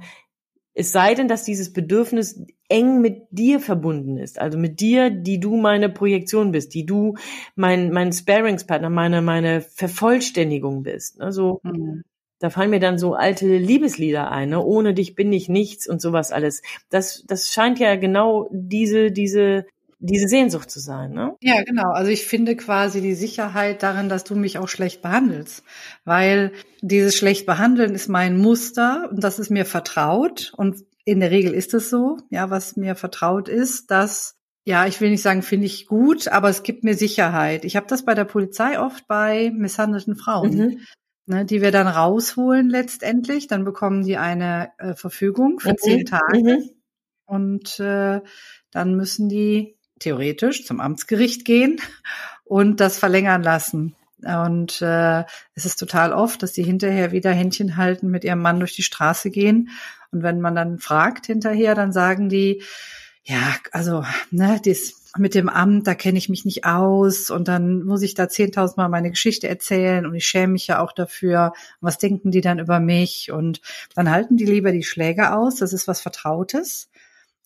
es 0.72 0.92
sei 0.92 1.14
denn, 1.14 1.26
dass 1.26 1.42
dieses 1.42 1.72
Bedürfnis 1.72 2.40
eng 2.68 3.00
mit 3.00 3.22
dir 3.32 3.58
verbunden 3.58 4.16
ist, 4.16 4.38
also 4.38 4.56
mit 4.56 4.78
dir, 4.78 5.10
die 5.10 5.40
du 5.40 5.56
meine 5.56 5.88
Projektion 5.88 6.52
bist, 6.52 6.72
die 6.74 6.86
du 6.86 7.16
mein 7.56 7.90
mein 7.90 8.12
Sparingspartner, 8.12 8.88
meine 8.88 9.20
meine 9.20 9.60
Vervollständigung 9.60 10.84
bist. 10.84 11.20
Also 11.20 11.60
mhm. 11.64 12.04
da 12.38 12.50
fallen 12.50 12.70
mir 12.70 12.78
dann 12.78 12.98
so 12.98 13.14
alte 13.14 13.56
Liebeslieder 13.56 14.30
ein, 14.30 14.50
ne? 14.50 14.62
ohne 14.62 14.94
dich 14.94 15.16
bin 15.16 15.32
ich 15.32 15.48
nichts 15.48 15.88
und 15.88 16.00
sowas 16.00 16.30
alles. 16.30 16.62
Das 16.90 17.24
das 17.26 17.52
scheint 17.52 17.80
ja 17.80 17.96
genau 17.96 18.48
diese 18.52 19.10
diese 19.10 19.66
diese 20.00 20.28
Sehnsucht 20.28 20.70
zu 20.70 20.78
sein, 20.80 21.12
ne? 21.12 21.36
Ja, 21.40 21.62
genau. 21.62 21.90
Also 21.90 22.10
ich 22.10 22.24
finde 22.26 22.56
quasi 22.56 23.00
die 23.00 23.14
Sicherheit 23.14 23.82
darin, 23.82 24.08
dass 24.08 24.24
du 24.24 24.36
mich 24.36 24.58
auch 24.58 24.68
schlecht 24.68 25.02
behandelst, 25.02 25.64
weil 26.04 26.52
dieses 26.82 27.16
schlecht 27.16 27.46
behandeln 27.46 27.94
ist 27.94 28.08
mein 28.08 28.38
Muster 28.38 29.08
und 29.10 29.24
das 29.24 29.38
ist 29.38 29.50
mir 29.50 29.64
vertraut 29.64 30.52
und 30.56 30.84
in 31.04 31.20
der 31.20 31.30
Regel 31.30 31.52
ist 31.52 31.74
es 31.74 31.90
so, 31.90 32.18
ja, 32.30 32.50
was 32.50 32.76
mir 32.76 32.94
vertraut 32.94 33.48
ist, 33.48 33.90
dass 33.90 34.36
ja, 34.64 34.86
ich 34.86 35.00
will 35.00 35.08
nicht 35.08 35.22
sagen, 35.22 35.40
finde 35.40 35.64
ich 35.64 35.86
gut, 35.86 36.28
aber 36.28 36.50
es 36.50 36.62
gibt 36.62 36.84
mir 36.84 36.94
Sicherheit. 36.94 37.64
Ich 37.64 37.74
habe 37.74 37.86
das 37.86 38.04
bei 38.04 38.14
der 38.14 38.26
Polizei 38.26 38.78
oft 38.78 39.08
bei 39.08 39.50
misshandelten 39.50 40.14
Frauen. 40.14 40.56
Mhm. 40.56 40.80
Ne, 41.24 41.44
die 41.44 41.60
wir 41.60 41.72
dann 41.72 41.86
rausholen 41.86 42.70
letztendlich, 42.70 43.48
dann 43.48 43.64
bekommen 43.64 44.02
die 44.02 44.16
eine 44.16 44.70
äh, 44.78 44.94
Verfügung 44.94 45.60
für 45.60 45.72
mhm. 45.72 45.78
zehn 45.78 46.06
Tage 46.06 46.42
mhm. 46.42 46.70
und 47.26 47.80
äh, 47.80 48.22
dann 48.70 48.94
müssen 48.94 49.28
die 49.28 49.77
theoretisch 49.98 50.64
zum 50.66 50.80
Amtsgericht 50.80 51.44
gehen 51.44 51.80
und 52.44 52.80
das 52.80 52.98
verlängern 52.98 53.42
lassen. 53.42 53.94
Und 54.24 54.82
äh, 54.82 55.24
es 55.54 55.64
ist 55.64 55.76
total 55.76 56.12
oft, 56.12 56.42
dass 56.42 56.52
die 56.52 56.64
hinterher 56.64 57.12
wieder 57.12 57.30
Händchen 57.30 57.76
halten, 57.76 58.08
mit 58.08 58.24
ihrem 58.24 58.40
Mann 58.40 58.58
durch 58.58 58.74
die 58.74 58.82
Straße 58.82 59.30
gehen. 59.30 59.70
Und 60.10 60.22
wenn 60.22 60.40
man 60.40 60.54
dann 60.54 60.78
fragt 60.78 61.26
hinterher, 61.26 61.74
dann 61.74 61.92
sagen 61.92 62.28
die, 62.28 62.62
ja, 63.22 63.56
also, 63.72 64.04
ne, 64.30 64.60
das 64.64 64.98
mit 65.16 65.34
dem 65.34 65.48
Amt, 65.48 65.86
da 65.86 65.94
kenne 65.94 66.18
ich 66.18 66.28
mich 66.28 66.44
nicht 66.44 66.64
aus 66.64 67.30
und 67.30 67.48
dann 67.48 67.82
muss 67.82 68.02
ich 68.02 68.14
da 68.14 68.28
zehntausendmal 68.28 68.88
meine 68.88 69.10
Geschichte 69.10 69.48
erzählen 69.48 70.06
und 70.06 70.14
ich 70.14 70.26
schäme 70.26 70.54
mich 70.54 70.66
ja 70.66 70.80
auch 70.80 70.92
dafür. 70.92 71.52
was 71.80 71.98
denken 71.98 72.30
die 72.30 72.40
dann 72.40 72.58
über 72.58 72.80
mich? 72.80 73.30
Und 73.32 73.60
dann 73.94 74.10
halten 74.10 74.36
die 74.36 74.44
lieber 74.46 74.72
die 74.72 74.82
Schläge 74.82 75.34
aus. 75.34 75.56
Das 75.56 75.72
ist 75.72 75.88
was 75.88 76.00
Vertrautes. 76.00 76.88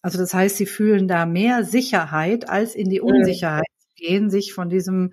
Also 0.02 0.18
das 0.18 0.35
heißt, 0.35 0.56
sie 0.56 0.66
fühlen 0.66 1.09
da 1.09 1.26
mehr 1.26 1.64
Sicherheit, 1.64 2.49
als 2.49 2.75
in 2.75 2.90
die 2.90 3.00
mhm. 3.00 3.06
Unsicherheit 3.06 3.64
zu 3.78 3.88
gehen, 3.94 4.30
sich 4.30 4.52
von 4.52 4.68
diesem 4.68 5.12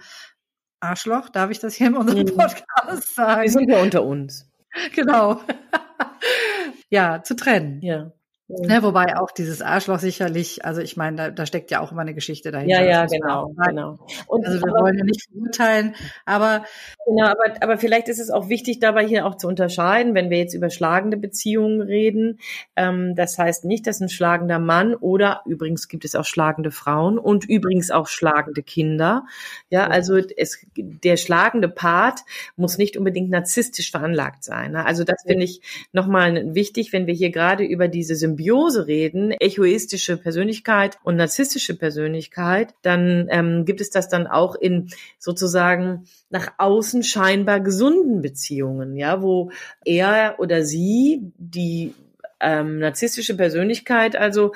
Arschloch, 0.80 1.30
darf 1.30 1.52
ich 1.52 1.60
das 1.60 1.76
hier 1.76 1.88
in 1.88 1.96
unserem 1.96 2.26
mhm. 2.26 2.36
Podcast 2.36 3.16
sagen? 3.16 3.44
Wir 3.44 3.52
sind 3.52 3.70
ja 3.70 3.82
unter 3.82 4.04
uns. 4.04 4.46
Genau. 4.94 5.42
ja, 6.90 7.24
zu 7.24 7.36
trennen. 7.36 7.82
Ja. 7.82 8.12
Ne, 8.52 8.82
wobei 8.82 9.16
auch 9.16 9.30
dieses 9.30 9.62
Arschloch 9.62 10.00
sicherlich, 10.00 10.66
also 10.66 10.82
ich 10.82 10.98
meine, 10.98 11.16
da, 11.16 11.30
da 11.30 11.46
steckt 11.46 11.70
ja 11.70 11.82
auch 11.82 11.92
immer 11.92 12.02
eine 12.02 12.16
Geschichte 12.16 12.50
dahinter. 12.50 12.82
Ja, 12.82 12.84
ja, 12.84 13.06
genau, 13.06 13.54
genau. 13.68 14.00
Und 14.26 14.44
also 14.44 14.60
wir 14.60 14.72
aber, 14.72 14.86
wollen 14.86 14.98
ja 14.98 15.04
nicht 15.04 15.30
verurteilen, 15.32 15.94
aber 16.26 16.66
genau, 17.06 17.28
aber 17.28 17.54
aber 17.62 17.78
vielleicht 17.78 18.10
ist 18.10 18.18
es 18.18 18.32
auch 18.32 18.50
wichtig, 18.50 18.80
dabei 18.80 19.06
hier 19.06 19.28
auch 19.28 19.36
zu 19.36 19.48
unterscheiden, 19.48 20.16
wenn 20.16 20.32
wir 20.32 20.40
jetzt 20.40 20.56
über 20.56 20.72
schlagende 20.72 21.16
Beziehungen 21.16 21.80
reden. 21.80 22.40
Ähm, 22.76 23.14
das 23.14 23.38
heißt 23.38 23.66
nicht, 23.66 23.86
dass 23.86 24.00
ein 24.00 24.10
schlagender 24.10 24.58
Mann 24.58 24.96
oder 24.96 25.44
übrigens 25.46 25.88
gibt 25.88 26.04
es 26.04 26.16
auch 26.16 26.26
schlagende 26.26 26.72
Frauen 26.72 27.20
und 27.20 27.48
übrigens 27.48 27.92
auch 27.92 28.08
schlagende 28.08 28.64
Kinder. 28.64 29.28
Ja, 29.70 29.86
also 29.86 30.18
es 30.18 30.66
der 30.76 31.18
schlagende 31.18 31.70
Part 31.70 32.22
muss 32.56 32.80
nicht 32.80 32.98
unbedingt 32.98 33.30
narzisstisch 33.30 33.92
veranlagt 33.92 34.44
sein. 34.44 34.72
Ne? 34.72 34.88
Also 34.88 35.04
das 35.04 35.22
finde 35.28 35.44
ich 35.44 35.62
nochmal 35.94 36.56
wichtig, 36.56 36.94
wenn 36.94 37.06
wir 37.06 37.14
hier 37.14 37.30
gerade 37.30 37.64
über 37.64 37.88
diese 37.88 38.16
Symbiose 38.16 38.39
Symbiose 38.40 38.88
reden, 38.88 39.34
egoistische 39.40 40.16
Persönlichkeit 40.16 40.98
und 41.04 41.18
narzisstische 41.18 41.78
Persönlichkeit, 41.78 42.74
dann 42.82 43.28
ähm, 43.30 43.66
gibt 43.66 43.82
es 43.82 43.90
das 43.90 44.08
dann 44.08 44.28
auch 44.28 44.56
in 44.56 44.90
sozusagen 45.18 46.06
nach 46.30 46.54
außen 46.58 47.04
scheinbar 47.04 47.60
gesunden 47.60 48.22
Beziehungen, 48.22 48.96
ja, 48.96 49.22
wo 49.22 49.52
er 49.84 50.36
oder 50.40 50.64
sie 50.64 51.34
die 51.38 51.94
ähm, 52.40 52.80
narzisstische 52.80 53.36
Persönlichkeit 53.36 54.16
also 54.16 54.54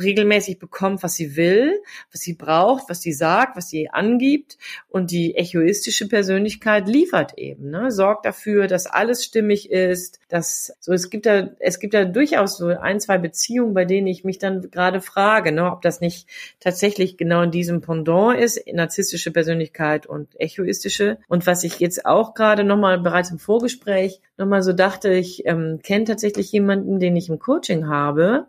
regelmäßig 0.00 0.58
bekommt, 0.58 1.02
was 1.02 1.14
sie 1.14 1.36
will, 1.36 1.80
was 2.12 2.20
sie 2.20 2.34
braucht, 2.34 2.88
was 2.88 3.00
sie 3.00 3.12
sagt, 3.12 3.56
was 3.56 3.68
sie 3.68 3.90
angibt. 3.90 4.58
Und 4.88 5.10
die 5.10 5.34
echoistische 5.36 6.08
Persönlichkeit 6.08 6.88
liefert 6.88 7.38
eben, 7.38 7.70
ne, 7.70 7.90
sorgt 7.90 8.26
dafür, 8.26 8.66
dass 8.66 8.86
alles 8.86 9.24
stimmig 9.24 9.70
ist, 9.70 10.20
dass 10.28 10.72
so 10.80 10.92
es 10.92 11.10
gibt 11.10 11.26
da 11.26 11.50
es 11.58 11.78
gibt 11.78 11.94
da 11.94 12.04
durchaus 12.04 12.56
so 12.56 12.66
ein 12.66 13.00
zwei 13.00 13.18
Beziehungen, 13.18 13.74
bei 13.74 13.84
denen 13.84 14.06
ich 14.06 14.24
mich 14.24 14.38
dann 14.38 14.70
gerade 14.70 15.00
frage, 15.00 15.52
ne, 15.52 15.70
ob 15.70 15.82
das 15.82 16.00
nicht 16.00 16.28
tatsächlich 16.60 17.16
genau 17.16 17.42
in 17.42 17.50
diesem 17.50 17.80
Pendant 17.80 18.38
ist, 18.38 18.60
narzisstische 18.72 19.30
Persönlichkeit 19.30 20.06
und 20.06 20.28
echoistische 20.40 21.18
und 21.28 21.46
was 21.46 21.64
ich 21.64 21.80
jetzt 21.80 22.06
auch 22.06 22.34
gerade 22.34 22.64
noch 22.64 22.78
mal 22.78 22.98
bereits 22.98 23.30
im 23.30 23.38
Vorgespräch 23.38 24.20
noch 24.36 24.46
mal 24.46 24.62
so 24.62 24.72
dachte, 24.72 25.12
ich 25.12 25.46
ähm, 25.46 25.80
kenne 25.82 26.04
tatsächlich 26.04 26.50
jemanden, 26.52 26.98
den 26.98 27.16
ich 27.16 27.28
im 27.28 27.38
Coaching 27.38 27.86
habe, 27.88 28.46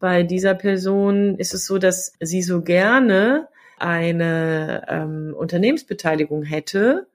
bei 0.00 0.22
dieser 0.22 0.54
Person 0.54 1.36
ist 1.36 1.54
es 1.54 1.66
so, 1.66 1.78
dass 1.78 2.14
sie 2.18 2.42
so 2.42 2.62
gerne 2.62 3.48
eine 3.78 4.84
ähm, 4.88 5.34
Unternehmensbeteiligung 5.36 6.42
hätte, 6.42 7.06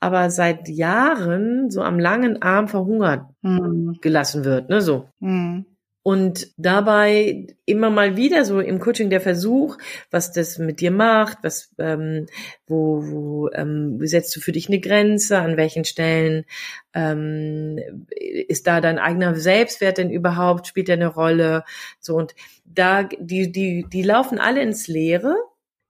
aber 0.00 0.28
seit 0.30 0.68
Jahren 0.68 1.70
so 1.70 1.82
am 1.82 1.98
langen 1.98 2.42
Arm 2.42 2.68
verhungert 2.68 3.24
mhm. 3.42 3.98
gelassen 4.02 4.44
wird, 4.44 4.68
ne, 4.68 4.80
so. 4.82 5.08
Mhm. 5.20 5.64
Und 6.06 6.52
dabei 6.56 7.48
immer 7.64 7.90
mal 7.90 8.16
wieder 8.16 8.44
so 8.44 8.60
im 8.60 8.78
Coaching 8.78 9.10
der 9.10 9.20
Versuch, 9.20 9.76
was 10.12 10.30
das 10.30 10.56
mit 10.56 10.80
dir 10.80 10.92
macht, 10.92 11.38
was, 11.42 11.74
ähm, 11.80 12.26
wo, 12.68 13.02
wo 13.02 13.50
ähm, 13.52 13.98
setzt 14.06 14.36
du 14.36 14.40
für 14.40 14.52
dich 14.52 14.68
eine 14.68 14.78
Grenze, 14.78 15.38
an 15.38 15.56
welchen 15.56 15.84
Stellen 15.84 16.44
ähm, 16.94 17.80
ist 18.46 18.68
da 18.68 18.80
dein 18.80 19.00
eigener 19.00 19.34
Selbstwert 19.34 19.98
denn 19.98 20.10
überhaupt, 20.10 20.68
spielt 20.68 20.86
der 20.86 20.94
eine 20.94 21.08
Rolle? 21.08 21.64
So 21.98 22.14
und 22.14 22.36
da, 22.64 23.02
die, 23.02 23.50
die, 23.50 23.84
die 23.92 24.02
laufen 24.02 24.38
alle 24.38 24.62
ins 24.62 24.86
Leere 24.86 25.34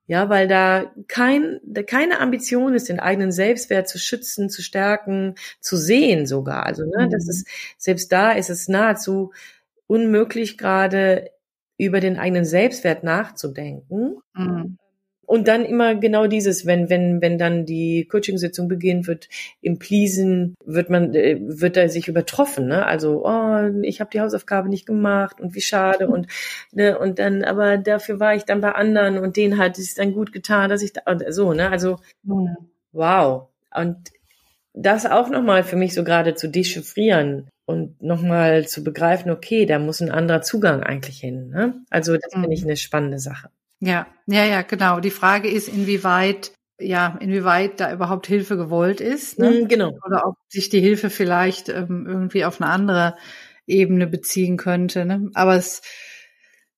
ja, 0.09 0.29
weil 0.29 0.47
da 0.47 0.93
kein, 1.09 1.59
da 1.65 1.83
keine 1.83 2.21
Ambition 2.21 2.75
ist, 2.75 2.89
den 2.89 3.01
eigenen 3.01 3.33
Selbstwert 3.33 3.89
zu 3.89 3.99
schützen, 3.99 4.49
zu 4.49 4.63
stärken, 4.63 5.35
zu 5.61 5.77
sehen 5.77 6.27
sogar. 6.27 6.65
Also, 6.65 6.85
ne, 6.85 7.07
mhm. 7.07 7.11
das 7.11 7.29
ist, 7.29 7.49
selbst 7.77 8.13
da 8.13 8.31
ist 8.31 8.49
es 8.49 8.69
nahezu 8.69 9.33
unmöglich, 9.87 10.59
gerade 10.59 11.31
über 11.79 12.01
den 12.01 12.19
eigenen 12.19 12.45
Selbstwert 12.45 13.05
nachzudenken. 13.05 14.17
Mhm. 14.35 14.79
Und 15.27 15.49
dann 15.49 15.65
immer 15.65 15.97
genau 15.97 16.29
dieses, 16.29 16.67
wenn, 16.67 16.89
wenn, 16.89 17.21
wenn 17.21 17.37
dann 17.37 17.67
die 17.67 18.07
Coaching-Sitzung 18.09 18.69
beginnt, 18.69 19.09
wird 19.09 19.29
im 19.61 19.79
Pleasen, 19.79 20.55
wird 20.65 20.89
man, 20.89 21.15
äh, 21.15 21.39
wird 21.41 21.77
er 21.77 21.89
sich 21.89 22.07
übertroffen, 22.07 22.69
ne? 22.69 22.87
Also, 22.87 23.27
oh, 23.27 23.83
ich 23.83 24.01
habe 24.01 24.11
die 24.13 24.21
Hausaufgabe 24.21 24.69
nicht 24.69 24.87
gemacht 24.87 25.41
und 25.41 25.57
wie 25.57 25.61
schade 25.61 26.07
und, 26.09 26.29
ne, 26.71 26.97
und 26.97 27.19
dann, 27.19 27.43
aber 27.43 27.77
dafür 27.77 28.21
war 28.21 28.37
ich 28.37 28.45
dann 28.45 28.61
bei 28.61 28.73
anderen 28.73 29.19
und 29.19 29.37
denen 29.37 29.59
hat 29.59 29.79
es 29.79 29.97
dann 29.97 30.15
gut 30.15 30.33
getan, 30.33 30.71
dass 30.71 30.83
ich 30.83 30.93
da, 30.93 31.03
so, 31.31 31.53
ne? 31.53 31.71
Also, 31.71 31.99
wow. 32.93 33.49
Und 33.75 33.97
das 34.75 35.07
auch 35.07 35.29
nochmal 35.29 35.65
für 35.65 35.77
mich 35.77 35.93
so 35.93 36.05
gerade 36.05 36.37
zu 36.37 36.49
dechiffrieren 36.49 37.49
und 37.67 38.01
nochmal 38.01 38.67
zu 38.67 38.83
begreifen, 38.83 39.31
okay, 39.31 39.67
da 39.67 39.79
muss 39.79 40.01
ein 40.01 40.11
anderer 40.11 40.41
Zugang 40.41 40.83
eigentlich 40.83 41.19
hin. 41.19 41.51
Ne? 41.51 41.85
Also 41.91 42.17
das 42.17 42.33
finde 42.33 42.55
ich 42.55 42.63
mhm. 42.63 42.69
eine 42.69 42.77
spannende 42.77 43.19
Sache. 43.19 43.51
Ja, 43.81 44.07
ja, 44.27 44.45
ja, 44.45 44.63
genau. 44.63 45.01
Die 45.01 45.11
Frage 45.11 45.51
ist, 45.51 45.69
inwieweit, 45.69 46.53
ja, 46.79 47.19
inwieweit 47.21 47.81
da 47.81 47.93
überhaupt 47.93 48.27
Hilfe 48.27 48.57
gewollt 48.57 49.01
ist. 49.01 49.39
Ne? 49.39 49.51
Mhm, 49.51 49.69
genau. 49.69 49.99
Oder 50.07 50.27
ob 50.27 50.37
sich 50.49 50.69
die 50.69 50.81
Hilfe 50.81 51.11
vielleicht 51.11 51.69
ähm, 51.69 52.07
irgendwie 52.09 52.45
auf 52.45 52.61
eine 52.61 52.71
andere 52.71 53.17
Ebene 53.67 54.07
beziehen 54.07 54.57
könnte. 54.57 55.05
Ne? 55.05 55.31
Aber 55.35 55.57
es, 55.57 55.83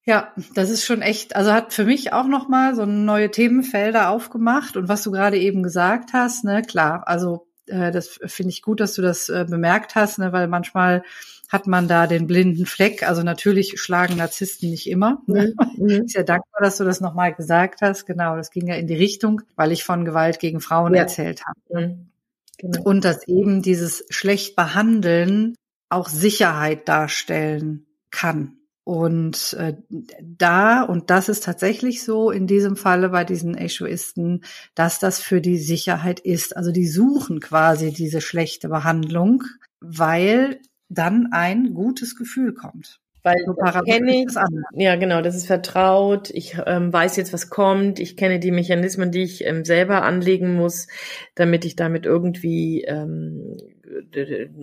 ja, 0.04 0.33
das 0.54 0.71
ist 0.71 0.87
schon 0.87 1.02
echt, 1.02 1.37
also 1.37 1.52
hat 1.52 1.75
für 1.75 1.85
mich 1.85 2.14
auch 2.14 2.26
nochmal 2.26 2.75
so 2.75 2.87
neue 2.87 3.30
Themenfelder 3.30 4.09
aufgemacht. 4.09 4.76
Und 4.78 4.88
was 4.88 5.02
du 5.02 5.11
gerade 5.11 5.38
eben 5.38 5.62
gesagt 5.62 6.14
hast, 6.14 6.45
ne, 6.45 6.62
klar, 6.62 7.07
also 7.07 7.48
äh, 7.69 7.91
das 7.91 8.19
finde 8.27 8.51
ich 8.51 8.63
gut, 8.63 8.81
dass 8.81 8.95
du 8.95 9.03
das 9.03 9.29
äh, 9.29 9.47
bemerkt 9.49 9.95
hast, 9.95 10.19
ne, 10.19 10.33
weil 10.33 10.49
manchmal 10.49 11.03
hat 11.49 11.67
man 11.67 11.89
da 11.89 12.07
den 12.07 12.27
blinden 12.27 12.67
Fleck. 12.67 13.03
Also 13.03 13.23
natürlich 13.23 13.81
schlagen 13.81 14.17
Narzissten 14.17 14.71
nicht 14.71 14.89
immer. 14.89 15.23
Ne? 15.27 15.55
Mhm. 15.77 15.89
Ist 16.05 16.15
ja 16.15 16.23
dankbar, 16.23 16.61
dass 16.61 16.77
du 16.77 16.85
das 16.85 17.01
nochmal 17.01 17.35
gesagt 17.35 17.81
hast. 17.81 18.05
Genau, 18.05 18.37
das 18.37 18.51
ging 18.51 18.67
ja 18.67 18.75
in 18.75 18.87
die 18.87 18.97
Richtung, 18.97 19.41
weil 19.57 19.73
ich 19.73 19.83
von 19.83 20.05
Gewalt 20.05 20.39
gegen 20.41 20.61
Frauen 20.61 20.95
ja. 20.95 21.03
erzählt 21.03 21.43
habe. 21.47 21.87
Mhm. 21.87 22.11
Genau. 22.59 22.83
Und 22.83 23.05
dass 23.05 23.27
eben 23.27 23.63
dieses 23.63 24.05
schlecht 24.11 24.57
behandeln 24.57 25.55
auch 25.89 26.09
Sicherheit 26.09 26.89
darstellen 26.89 27.87
kann. 28.11 28.57
Und 28.88 29.54
äh, 29.59 29.75
da, 30.23 30.83
und 30.83 31.11
das 31.11 31.28
ist 31.28 31.45
tatsächlich 31.45 32.02
so 32.02 32.30
in 32.30 32.47
diesem 32.47 32.75
Falle 32.75 33.11
bei 33.11 33.23
diesen 33.23 33.54
Echoisten, 33.54 34.45
dass 34.75 34.99
das 34.99 35.21
für 35.21 35.42
die 35.42 35.59
Sicherheit 35.59 36.21
ist. 36.21 36.57
Also 36.57 36.73
die 36.73 36.87
suchen 36.87 37.40
quasi 37.40 37.92
diese 37.92 38.23
schlechte 38.23 38.71
Behandlung, 38.71 39.42
weil 39.80 40.61
dann 40.88 41.28
ein 41.33 41.75
gutes 41.75 42.16
Gefühl 42.16 42.54
kommt. 42.54 42.99
Weil 43.23 43.37
so 43.45 43.52
kenne 43.52 44.23
ich, 44.23 44.35
ja 44.73 44.97
genau, 44.97 45.21
das 45.21 45.37
ist 45.37 45.49
vertraut. 45.49 46.30
Ich 46.30 46.57
ähm, 46.64 46.90
weiß 46.90 47.16
jetzt, 47.16 47.35
was 47.35 47.50
kommt. 47.50 47.99
Ich 47.99 48.16
kenne 48.16 48.38
die 48.38 48.52
Mechanismen, 48.52 49.11
die 49.11 49.23
ich 49.23 49.45
ähm, 49.45 49.66
selber 49.66 50.02
anlegen 50.02 50.54
muss, 50.54 50.87
damit 51.35 51.66
ich 51.66 51.76
damit 51.76 52.07
irgendwie 52.07 52.85
ähm, 52.85 53.59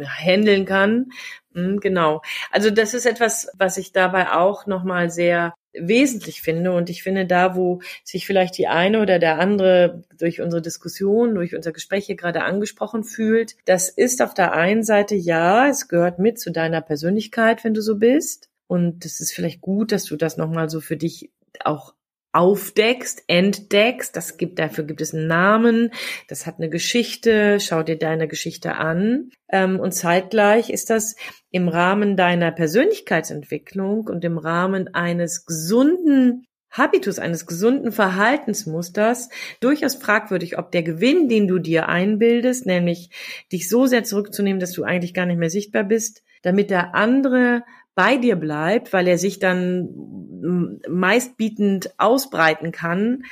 handeln 0.08 0.66
kann. 0.66 1.12
Mhm, 1.54 1.80
genau. 1.80 2.22
Also 2.52 2.70
das 2.70 2.94
ist 2.94 3.06
etwas, 3.06 3.50
was 3.58 3.78
ich 3.78 3.92
dabei 3.92 4.32
auch 4.32 4.66
nochmal 4.66 5.10
sehr 5.10 5.54
wesentlich 5.74 6.42
finde. 6.42 6.74
Und 6.74 6.90
ich 6.90 7.04
finde, 7.04 7.26
da, 7.26 7.56
wo 7.56 7.82
sich 8.04 8.26
vielleicht 8.26 8.58
die 8.58 8.68
eine 8.68 9.02
oder 9.02 9.20
der 9.20 9.40
andere 9.40 10.04
durch 10.18 10.42
unsere 10.42 10.62
Diskussion, 10.62 11.36
durch 11.36 11.56
unser 11.56 11.72
Gespräch 11.72 12.06
hier 12.06 12.16
gerade 12.16 12.44
angesprochen 12.44 13.04
fühlt, 13.04 13.56
das 13.66 13.90
ist 13.90 14.22
auf 14.22 14.34
der 14.34 14.54
einen 14.54 14.84
Seite 14.84 15.16
ja, 15.16 15.68
es 15.68 15.88
gehört 15.88 16.20
mit 16.20 16.40
zu 16.40 16.52
deiner 16.52 16.82
Persönlichkeit, 16.82 17.64
wenn 17.64 17.74
du 17.74 17.82
so 17.82 17.98
bist. 17.98 18.50
Und 18.68 19.06
es 19.06 19.20
ist 19.20 19.34
vielleicht 19.34 19.62
gut, 19.62 19.92
dass 19.92 20.06
du 20.06 20.16
das 20.16 20.38
nochmal 20.38 20.70
so 20.70 20.82
für 20.82 20.98
dich 20.98 21.30
auch 21.64 21.94
aufdeckst, 22.36 23.24
entdeckst. 23.28 24.16
Das 24.16 24.38
gibt, 24.38 24.60
dafür 24.60 24.84
gibt 24.84 25.02
es 25.02 25.14
einen 25.14 25.28
Namen. 25.28 25.92
Das 26.28 26.46
hat 26.46 26.56
eine 26.58 26.70
Geschichte. 26.70 27.60
Schau 27.60 27.82
dir 27.82 27.98
deine 27.98 28.28
Geschichte 28.28 28.76
an. 28.76 29.30
Ähm, 29.50 29.80
und 29.80 29.94
zeitgleich 29.94 30.70
ist 30.70 30.90
das 30.90 31.16
im 31.52 31.70
Rahmen 31.70 32.18
deiner 32.18 32.52
Persönlichkeitsentwicklung 32.52 34.08
und 34.08 34.24
im 34.26 34.38
Rahmen 34.38 34.94
eines 34.94 35.46
gesunden 35.46 36.46
Habitus, 36.70 37.20
eines 37.20 37.46
gesunden 37.46 37.94
Verhaltensmusters 37.94 39.30
durchaus 39.62 39.96
fragwürdig, 39.96 40.58
ob 40.58 40.72
der 40.72 40.84
Gewinn, 40.84 41.30
den 41.30 41.48
du 41.48 41.58
dir 41.60 41.88
einbildest, 41.88 42.66
nämlich 42.66 43.12
dich 43.52 43.70
so 43.70 43.86
sehr 43.86 44.04
zurückzunehmen, 44.04 44.60
dass 44.60 44.74
du 44.74 44.84
eigentlich 44.84 45.14
gar 45.14 45.26
nicht 45.26 45.40
mehr 45.40 45.50
sichtbar 45.50 45.86
bist, 45.86 46.22
damit 46.42 46.70
der 46.70 46.94
andere 46.94 47.64
bei 47.96 48.18
dir 48.18 48.36
bleibt, 48.36 48.94
weil 48.94 49.08
er 49.08 49.18
sich 49.18 49.40
dann 49.40 50.80
meistbietend 50.88 51.98
ausbreiten 51.98 52.72
kann, 52.72 53.24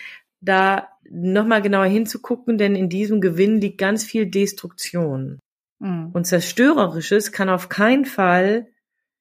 da 0.41 0.87
nochmal 1.09 1.61
genauer 1.61 1.85
hinzugucken, 1.85 2.57
denn 2.57 2.75
in 2.75 2.89
diesem 2.89 3.21
Gewinn 3.21 3.61
liegt 3.61 3.77
ganz 3.77 4.03
viel 4.03 4.25
Destruktion. 4.25 5.39
Mhm. 5.79 6.09
Und 6.13 6.25
Zerstörerisches 6.25 7.31
kann 7.31 7.49
auf 7.49 7.69
keinen 7.69 8.05
Fall 8.05 8.67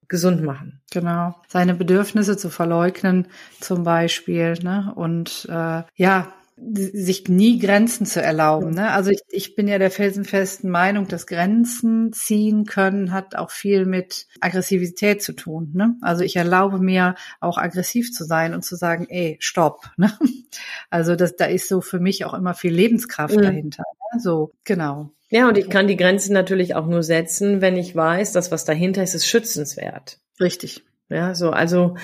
gesund 0.08 0.42
machen. 0.42 0.80
Genau. 0.90 1.34
Seine 1.48 1.74
Bedürfnisse 1.74 2.36
zu 2.36 2.50
verleugnen, 2.50 3.26
zum 3.60 3.82
Beispiel, 3.82 4.54
ne? 4.62 4.92
Und 4.94 5.46
äh, 5.50 5.82
ja, 5.96 6.32
sich 6.74 7.28
nie 7.28 7.58
Grenzen 7.58 8.06
zu 8.06 8.22
erlauben. 8.22 8.70
Ne? 8.70 8.90
Also 8.90 9.10
ich, 9.10 9.20
ich 9.28 9.54
bin 9.54 9.68
ja 9.68 9.78
der 9.78 9.90
felsenfesten 9.90 10.70
Meinung, 10.70 11.08
dass 11.08 11.26
Grenzen 11.26 12.12
ziehen 12.12 12.64
können 12.64 13.12
hat 13.12 13.34
auch 13.36 13.50
viel 13.50 13.84
mit 13.86 14.26
Aggressivität 14.40 15.22
zu 15.22 15.32
tun. 15.32 15.72
Ne? 15.74 15.96
Also 16.00 16.24
ich 16.24 16.36
erlaube 16.36 16.78
mir 16.78 17.14
auch 17.40 17.58
aggressiv 17.58 18.12
zu 18.12 18.24
sein 18.24 18.54
und 18.54 18.62
zu 18.62 18.76
sagen, 18.76 19.06
ey, 19.08 19.36
stopp. 19.40 19.90
Ne? 20.02 20.10
Also 20.90 21.14
das, 21.14 21.36
da 21.36 21.44
ist 21.44 21.68
so 21.68 21.80
für 21.80 22.00
mich 22.00 22.24
auch 22.24 22.34
immer 22.34 22.54
viel 22.54 22.72
Lebenskraft 22.72 23.36
mhm. 23.36 23.42
dahinter. 23.42 23.84
Ne? 24.12 24.20
So, 24.20 24.52
genau. 24.64 25.12
Ja, 25.28 25.48
und 25.48 25.56
ich 25.56 25.70
kann 25.70 25.86
die 25.86 25.96
Grenzen 25.96 26.32
natürlich 26.32 26.74
auch 26.74 26.86
nur 26.86 27.02
setzen, 27.02 27.60
wenn 27.60 27.76
ich 27.76 27.94
weiß, 27.94 28.32
dass 28.32 28.50
was 28.50 28.64
dahinter 28.64 29.02
ist, 29.02 29.14
ist 29.14 29.26
schützenswert. 29.26 30.18
Richtig. 30.40 30.82
Ja, 31.08 31.34
so, 31.34 31.50
also 31.50 31.96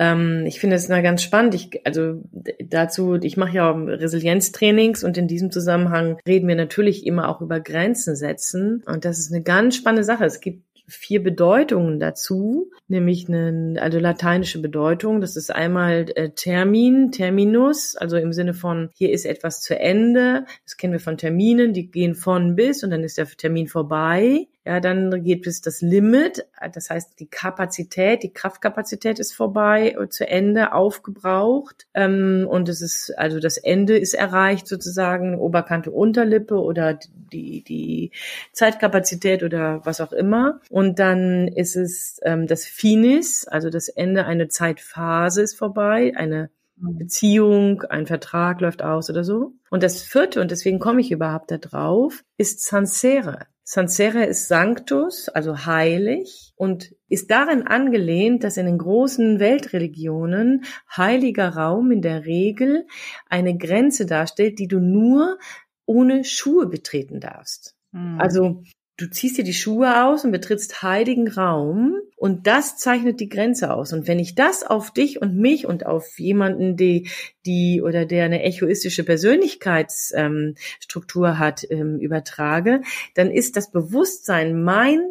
ähm, 0.00 0.44
ich 0.46 0.58
finde 0.58 0.76
es 0.76 0.88
na 0.88 1.02
ganz 1.02 1.22
spannend. 1.22 1.54
Ich, 1.54 1.86
also 1.86 2.22
dazu, 2.64 3.16
ich 3.16 3.36
mache 3.36 3.54
ja 3.54 3.70
Resilienztrainings 3.70 5.04
und 5.04 5.18
in 5.18 5.28
diesem 5.28 5.50
Zusammenhang 5.50 6.18
reden 6.26 6.48
wir 6.48 6.56
natürlich 6.56 7.06
immer 7.06 7.28
auch 7.28 7.42
über 7.42 7.60
Grenzen 7.60 8.16
setzen. 8.16 8.82
Und 8.86 9.04
das 9.04 9.18
ist 9.18 9.30
eine 9.30 9.42
ganz 9.42 9.76
spannende 9.76 10.02
Sache. 10.02 10.24
Es 10.24 10.40
gibt 10.40 10.64
vier 10.88 11.22
Bedeutungen 11.22 12.00
dazu, 12.00 12.70
nämlich 12.88 13.28
eine 13.28 13.80
also 13.80 13.98
lateinische 13.98 14.60
Bedeutung. 14.60 15.20
Das 15.20 15.36
ist 15.36 15.54
einmal 15.54 16.06
äh, 16.16 16.30
Termin, 16.30 17.12
Terminus, 17.12 17.94
also 17.94 18.16
im 18.16 18.32
Sinne 18.32 18.54
von 18.54 18.88
hier 18.94 19.12
ist 19.12 19.26
etwas 19.26 19.60
zu 19.60 19.78
Ende. 19.78 20.46
Das 20.64 20.78
kennen 20.78 20.94
wir 20.94 21.00
von 21.00 21.18
Terminen, 21.18 21.74
die 21.74 21.90
gehen 21.90 22.14
von 22.14 22.56
bis 22.56 22.82
und 22.82 22.90
dann 22.90 23.04
ist 23.04 23.18
der 23.18 23.26
Termin 23.26 23.68
vorbei. 23.68 24.48
Ja, 24.66 24.78
dann 24.78 25.24
geht 25.24 25.42
bis 25.42 25.62
das 25.62 25.80
Limit, 25.80 26.46
das 26.74 26.90
heißt 26.90 27.18
die 27.18 27.28
Kapazität, 27.28 28.22
die 28.22 28.32
Kraftkapazität 28.32 29.18
ist 29.18 29.32
vorbei, 29.32 29.96
äh, 29.98 30.08
zu 30.10 30.28
Ende, 30.28 30.74
aufgebraucht. 30.74 31.86
Ähm, 31.94 32.46
und 32.46 32.68
es 32.68 32.82
ist 32.82 33.16
also 33.16 33.40
das 33.40 33.56
Ende 33.56 33.96
ist 33.96 34.12
erreicht 34.12 34.68
sozusagen. 34.68 35.38
Oberkante, 35.38 35.90
Unterlippe 35.90 36.60
oder 36.60 36.98
die 37.32 37.64
die 37.64 38.10
Zeitkapazität 38.52 39.42
oder 39.42 39.80
was 39.84 40.02
auch 40.02 40.12
immer. 40.12 40.60
Und 40.68 40.98
dann 40.98 41.48
ist 41.48 41.76
es 41.76 42.20
ähm, 42.22 42.46
das 42.46 42.66
Finis, 42.66 43.48
also 43.48 43.70
das 43.70 43.88
Ende, 43.88 44.26
eine 44.26 44.48
Zeitphase 44.48 45.40
ist 45.40 45.56
vorbei, 45.56 46.12
eine 46.16 46.50
Beziehung, 46.76 47.82
ein 47.82 48.06
Vertrag 48.06 48.60
läuft 48.60 48.82
aus 48.82 49.10
oder 49.10 49.24
so. 49.24 49.52
Und 49.70 49.82
das 49.82 50.02
vierte, 50.02 50.40
und 50.40 50.50
deswegen 50.50 50.78
komme 50.78 51.00
ich 51.00 51.10
überhaupt 51.10 51.50
da 51.50 51.58
drauf, 51.58 52.24
ist 52.36 52.64
Sansere. 52.64 53.46
Sansere 53.72 54.24
ist 54.24 54.48
Sanctus, 54.48 55.28
also 55.28 55.64
heilig, 55.64 56.52
und 56.56 56.92
ist 57.08 57.30
darin 57.30 57.68
angelehnt, 57.68 58.42
dass 58.42 58.56
in 58.56 58.66
den 58.66 58.78
großen 58.78 59.38
Weltreligionen 59.38 60.64
heiliger 60.96 61.50
Raum 61.50 61.92
in 61.92 62.02
der 62.02 62.24
Regel 62.24 62.84
eine 63.28 63.56
Grenze 63.56 64.06
darstellt, 64.06 64.58
die 64.58 64.66
du 64.66 64.80
nur 64.80 65.38
ohne 65.86 66.24
Schuhe 66.24 66.66
betreten 66.66 67.20
darfst. 67.20 67.76
Mhm. 67.92 68.20
Also 68.20 68.64
du 69.00 69.08
ziehst 69.08 69.38
dir 69.38 69.44
die 69.44 69.54
Schuhe 69.54 70.04
aus 70.04 70.24
und 70.24 70.32
betrittst 70.32 70.82
heiligen 70.82 71.28
Raum 71.28 71.96
und 72.16 72.46
das 72.46 72.76
zeichnet 72.76 73.18
die 73.20 73.30
Grenze 73.30 73.72
aus. 73.72 73.94
Und 73.94 74.06
wenn 74.06 74.18
ich 74.18 74.34
das 74.34 74.62
auf 74.62 74.92
dich 74.92 75.22
und 75.22 75.36
mich 75.36 75.64
und 75.66 75.86
auf 75.86 76.18
jemanden, 76.18 76.76
die, 76.76 77.08
die 77.46 77.80
oder 77.80 78.04
der 78.04 78.26
eine 78.26 78.42
echoistische 78.42 79.04
Persönlichkeitsstruktur 79.04 81.28
ähm, 81.28 81.38
hat, 81.38 81.66
ähm, 81.70 81.98
übertrage, 81.98 82.82
dann 83.14 83.30
ist 83.30 83.56
das 83.56 83.70
Bewusstsein, 83.70 84.62
meine 84.62 85.08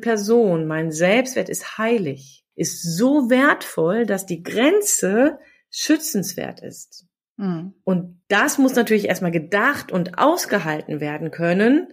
Person, 0.00 0.68
mein 0.68 0.92
Selbstwert 0.92 1.48
ist 1.48 1.76
heilig, 1.76 2.44
ist 2.54 2.96
so 2.96 3.30
wertvoll, 3.30 4.06
dass 4.06 4.26
die 4.26 4.44
Grenze 4.44 5.40
schützenswert 5.70 6.60
ist. 6.60 7.08
Mhm. 7.36 7.74
Und 7.82 8.20
das 8.28 8.58
muss 8.58 8.76
natürlich 8.76 9.08
erstmal 9.08 9.32
gedacht 9.32 9.90
und 9.90 10.18
ausgehalten 10.18 11.00
werden 11.00 11.32
können, 11.32 11.88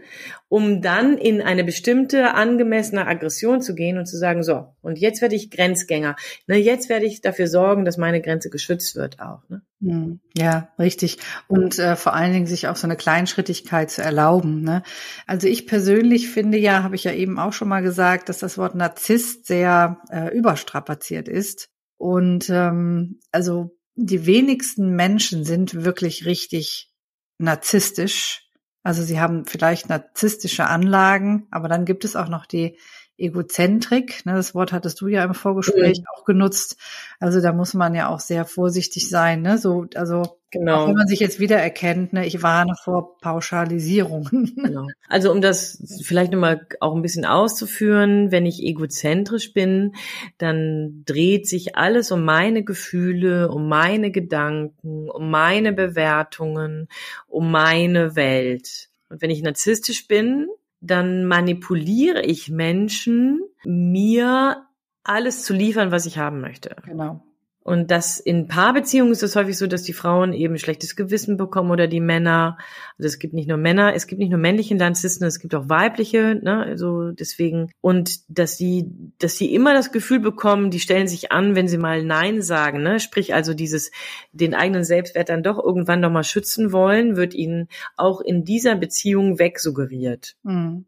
um 0.49 0.81
dann 0.81 1.17
in 1.17 1.41
eine 1.41 1.63
bestimmte 1.63 2.35
angemessene 2.35 3.07
Aggression 3.07 3.61
zu 3.61 3.73
gehen 3.73 3.97
und 3.97 4.05
zu 4.05 4.17
sagen, 4.17 4.43
so, 4.43 4.67
und 4.81 4.99
jetzt 4.99 5.21
werde 5.21 5.35
ich 5.35 5.49
Grenzgänger. 5.49 6.15
Ne, 6.45 6.57
jetzt 6.57 6.89
werde 6.89 7.05
ich 7.05 7.21
dafür 7.21 7.47
sorgen, 7.47 7.85
dass 7.85 7.97
meine 7.97 8.21
Grenze 8.21 8.49
geschützt 8.51 8.95
wird 8.95 9.19
auch. 9.19 9.41
Ne? 9.49 9.61
Mhm. 9.79 10.19
Ja, 10.37 10.69
richtig. 10.77 11.17
Und 11.47 11.79
äh, 11.79 11.95
vor 11.95 12.13
allen 12.13 12.33
Dingen 12.33 12.47
sich 12.47 12.67
auch 12.67 12.75
so 12.75 12.85
eine 12.85 12.97
Kleinschrittigkeit 12.97 13.89
zu 13.89 14.03
erlauben. 14.03 14.61
Ne? 14.61 14.83
Also 15.25 15.47
ich 15.47 15.65
persönlich 15.65 16.29
finde 16.29 16.59
ja, 16.59 16.83
habe 16.83 16.95
ich 16.95 17.03
ja 17.03 17.13
eben 17.13 17.39
auch 17.39 17.53
schon 17.53 17.67
mal 17.67 17.81
gesagt, 17.81 18.29
dass 18.29 18.37
das 18.37 18.59
Wort 18.59 18.75
Narzisst 18.75 19.47
sehr 19.47 20.01
äh, 20.11 20.35
überstrapaziert 20.35 21.27
ist. 21.27 21.69
Und 21.97 22.49
ähm, 22.49 23.19
also 23.31 23.77
die 23.95 24.25
wenigsten 24.25 24.95
Menschen 24.95 25.43
sind 25.43 25.83
wirklich 25.83 26.25
richtig 26.25 26.91
narzisstisch. 27.37 28.47
Also 28.83 29.03
sie 29.03 29.19
haben 29.19 29.45
vielleicht 29.45 29.89
narzisstische 29.89 30.65
Anlagen, 30.65 31.47
aber 31.51 31.67
dann 31.67 31.85
gibt 31.85 32.05
es 32.05 32.15
auch 32.15 32.29
noch 32.29 32.45
die 32.45 32.77
Egozentrik. 33.21 34.25
Ne, 34.25 34.33
das 34.33 34.55
Wort 34.55 34.73
hattest 34.73 35.01
du 35.01 35.07
ja 35.07 35.23
im 35.23 35.33
Vorgespräch 35.33 35.99
mhm. 35.99 36.05
auch 36.15 36.25
genutzt. 36.25 36.77
Also 37.19 37.41
da 37.41 37.53
muss 37.53 37.73
man 37.73 37.95
ja 37.95 38.09
auch 38.09 38.19
sehr 38.19 38.45
vorsichtig 38.45 39.09
sein. 39.09 39.41
Ne? 39.41 39.57
So, 39.57 39.85
also 39.95 40.23
Genau. 40.51 40.83
Auch 40.83 40.87
wenn 40.89 40.95
man 40.95 41.07
sich 41.07 41.21
jetzt 41.21 41.39
wieder 41.39 41.57
erkennt, 41.57 42.11
ne, 42.11 42.27
ich 42.27 42.43
warne 42.43 42.75
vor 42.83 43.17
Pauschalisierungen. 43.19 44.53
Genau. 44.61 44.87
Also 45.07 45.31
um 45.31 45.41
das 45.41 45.81
vielleicht 46.03 46.31
nochmal 46.31 46.67
auch 46.81 46.93
ein 46.95 47.01
bisschen 47.01 47.25
auszuführen, 47.25 48.31
wenn 48.31 48.45
ich 48.45 48.61
egozentrisch 48.61 49.53
bin, 49.53 49.93
dann 50.37 51.03
dreht 51.05 51.47
sich 51.47 51.75
alles 51.77 52.11
um 52.11 52.23
meine 52.23 52.63
Gefühle, 52.63 53.49
um 53.49 53.69
meine 53.69 54.11
Gedanken, 54.11 55.09
um 55.09 55.31
meine 55.31 55.71
Bewertungen, 55.73 56.89
um 57.27 57.49
meine 57.49 58.15
Welt. 58.15 58.89
Und 59.09 59.21
wenn 59.21 59.29
ich 59.29 59.41
narzisstisch 59.41 60.07
bin, 60.07 60.47
dann 60.81 61.25
manipuliere 61.25 62.21
ich 62.23 62.49
Menschen, 62.49 63.41
mir 63.63 64.65
alles 65.03 65.43
zu 65.43 65.53
liefern, 65.53 65.91
was 65.91 66.05
ich 66.05 66.17
haben 66.17 66.41
möchte. 66.41 66.75
Genau. 66.85 67.23
Und 67.63 67.91
das 67.91 68.19
in 68.19 68.47
Paarbeziehungen 68.47 69.11
ist 69.11 69.21
es 69.21 69.35
häufig 69.35 69.55
so, 69.55 69.67
dass 69.67 69.83
die 69.83 69.93
Frauen 69.93 70.33
eben 70.33 70.57
schlechtes 70.57 70.95
Gewissen 70.95 71.37
bekommen 71.37 71.69
oder 71.69 71.87
die 71.87 71.99
Männer. 71.99 72.57
Also 72.97 73.07
es 73.07 73.19
gibt 73.19 73.35
nicht 73.35 73.47
nur 73.47 73.57
Männer, 73.57 73.93
es 73.93 74.07
gibt 74.07 74.19
nicht 74.19 74.31
nur 74.31 74.39
männliche 74.39 74.73
Narzissten, 74.75 75.27
es 75.27 75.39
gibt 75.39 75.53
auch 75.53 75.69
weibliche, 75.69 76.39
ne, 76.41 76.63
also 76.63 77.11
deswegen. 77.11 77.71
Und 77.79 78.21
dass 78.29 78.57
sie, 78.57 78.89
dass 79.19 79.37
sie 79.37 79.53
immer 79.53 79.75
das 79.75 79.91
Gefühl 79.91 80.19
bekommen, 80.19 80.71
die 80.71 80.79
stellen 80.79 81.07
sich 81.07 81.31
an, 81.31 81.55
wenn 81.55 81.67
sie 81.67 81.77
mal 81.77 82.03
Nein 82.03 82.41
sagen, 82.41 82.81
ne, 82.81 82.99
sprich 82.99 83.35
also 83.35 83.53
dieses, 83.53 83.91
den 84.31 84.55
eigenen 84.55 84.83
Selbstwert 84.83 85.29
dann 85.29 85.43
doch 85.43 85.63
irgendwann 85.63 85.99
nochmal 85.99 86.23
schützen 86.23 86.71
wollen, 86.71 87.15
wird 87.15 87.35
ihnen 87.35 87.67
auch 87.95 88.21
in 88.21 88.43
dieser 88.43 88.75
Beziehung 88.75 89.37
wegsuggeriert. 89.37 90.35
Mhm. 90.41 90.85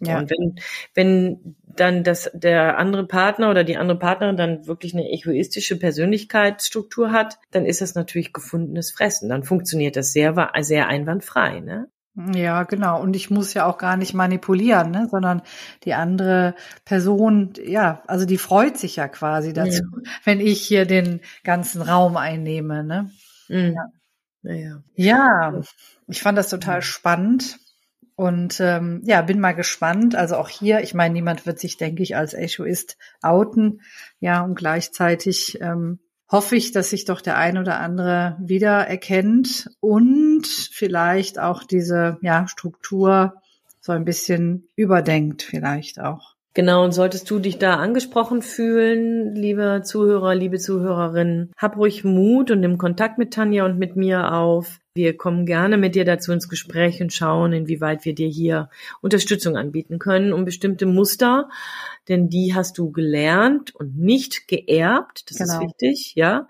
Ja. 0.00 0.18
Und 0.18 0.30
wenn, 0.30 0.58
wenn 0.94 1.56
dann 1.64 2.04
das, 2.04 2.30
der 2.34 2.78
andere 2.78 3.06
Partner 3.06 3.50
oder 3.50 3.64
die 3.64 3.76
andere 3.76 3.98
Partnerin 3.98 4.36
dann 4.36 4.66
wirklich 4.66 4.94
eine 4.94 5.08
egoistische 5.08 5.78
Persönlichkeitsstruktur 5.78 7.12
hat, 7.12 7.38
dann 7.50 7.66
ist 7.66 7.80
das 7.80 7.94
natürlich 7.94 8.32
gefundenes 8.32 8.90
Fressen. 8.90 9.28
Dann 9.28 9.44
funktioniert 9.44 9.96
das 9.96 10.12
sehr, 10.12 10.50
sehr 10.60 10.88
einwandfrei, 10.88 11.60
ne? 11.60 11.88
Ja, 12.14 12.64
genau. 12.64 13.00
Und 13.00 13.16
ich 13.16 13.30
muss 13.30 13.54
ja 13.54 13.64
auch 13.64 13.78
gar 13.78 13.96
nicht 13.96 14.12
manipulieren, 14.12 14.90
ne? 14.90 15.08
sondern 15.10 15.40
die 15.84 15.94
andere 15.94 16.54
Person, 16.84 17.54
ja, 17.64 18.02
also 18.06 18.26
die 18.26 18.36
freut 18.36 18.76
sich 18.76 18.96
ja 18.96 19.08
quasi 19.08 19.54
dazu, 19.54 19.82
ja. 19.82 20.10
wenn 20.24 20.40
ich 20.40 20.60
hier 20.60 20.84
den 20.84 21.20
ganzen 21.42 21.80
Raum 21.80 22.18
einnehme. 22.18 22.84
Ne? 22.84 23.10
Mhm. 23.48 23.74
Ja. 23.74 23.88
Ja, 24.44 24.82
ja, 24.96 25.60
ich 26.08 26.20
fand 26.20 26.36
das 26.36 26.50
total 26.50 26.82
spannend. 26.82 27.60
Und 28.22 28.60
ähm, 28.60 29.00
ja, 29.04 29.20
bin 29.20 29.40
mal 29.40 29.50
gespannt. 29.50 30.14
Also 30.14 30.36
auch 30.36 30.48
hier, 30.48 30.80
ich 30.80 30.94
meine, 30.94 31.12
niemand 31.12 31.44
wird 31.44 31.58
sich, 31.58 31.76
denke 31.76 32.04
ich, 32.04 32.14
als 32.14 32.34
Echoist 32.34 32.96
outen. 33.20 33.80
Ja, 34.20 34.44
und 34.44 34.54
gleichzeitig 34.54 35.60
ähm, 35.60 35.98
hoffe 36.30 36.54
ich, 36.54 36.70
dass 36.70 36.90
sich 36.90 37.04
doch 37.04 37.20
der 37.20 37.36
ein 37.36 37.58
oder 37.58 37.80
andere 37.80 38.36
wieder 38.40 38.86
erkennt 38.86 39.70
und 39.80 40.46
vielleicht 40.46 41.40
auch 41.40 41.64
diese 41.64 42.18
ja, 42.22 42.46
Struktur 42.46 43.42
so 43.80 43.90
ein 43.90 44.04
bisschen 44.04 44.68
überdenkt, 44.76 45.42
vielleicht 45.42 45.98
auch. 46.00 46.36
Genau, 46.54 46.84
und 46.84 46.92
solltest 46.92 47.28
du 47.28 47.40
dich 47.40 47.58
da 47.58 47.74
angesprochen 47.74 48.40
fühlen, 48.40 49.34
liebe 49.34 49.80
Zuhörer, 49.82 50.36
liebe 50.36 50.58
Zuhörerinnen, 50.58 51.50
hab 51.56 51.76
ruhig 51.76 52.04
Mut 52.04 52.52
und 52.52 52.60
nimm 52.60 52.78
Kontakt 52.78 53.18
mit 53.18 53.34
Tanja 53.34 53.64
und 53.64 53.80
mit 53.80 53.96
mir 53.96 54.32
auf. 54.32 54.78
Wir 54.94 55.16
kommen 55.16 55.46
gerne 55.46 55.78
mit 55.78 55.94
dir 55.94 56.04
dazu 56.04 56.32
ins 56.32 56.50
Gespräch 56.50 57.00
und 57.00 57.14
schauen, 57.14 57.54
inwieweit 57.54 58.04
wir 58.04 58.14
dir 58.14 58.28
hier 58.28 58.68
Unterstützung 59.00 59.56
anbieten 59.56 59.98
können, 59.98 60.34
um 60.34 60.44
bestimmte 60.44 60.84
Muster, 60.84 61.48
denn 62.08 62.28
die 62.28 62.54
hast 62.54 62.76
du 62.76 62.92
gelernt 62.92 63.74
und 63.74 63.96
nicht 63.96 64.48
geerbt, 64.48 65.30
das 65.30 65.38
genau. 65.38 65.54
ist 65.54 65.60
wichtig, 65.60 66.12
ja, 66.14 66.46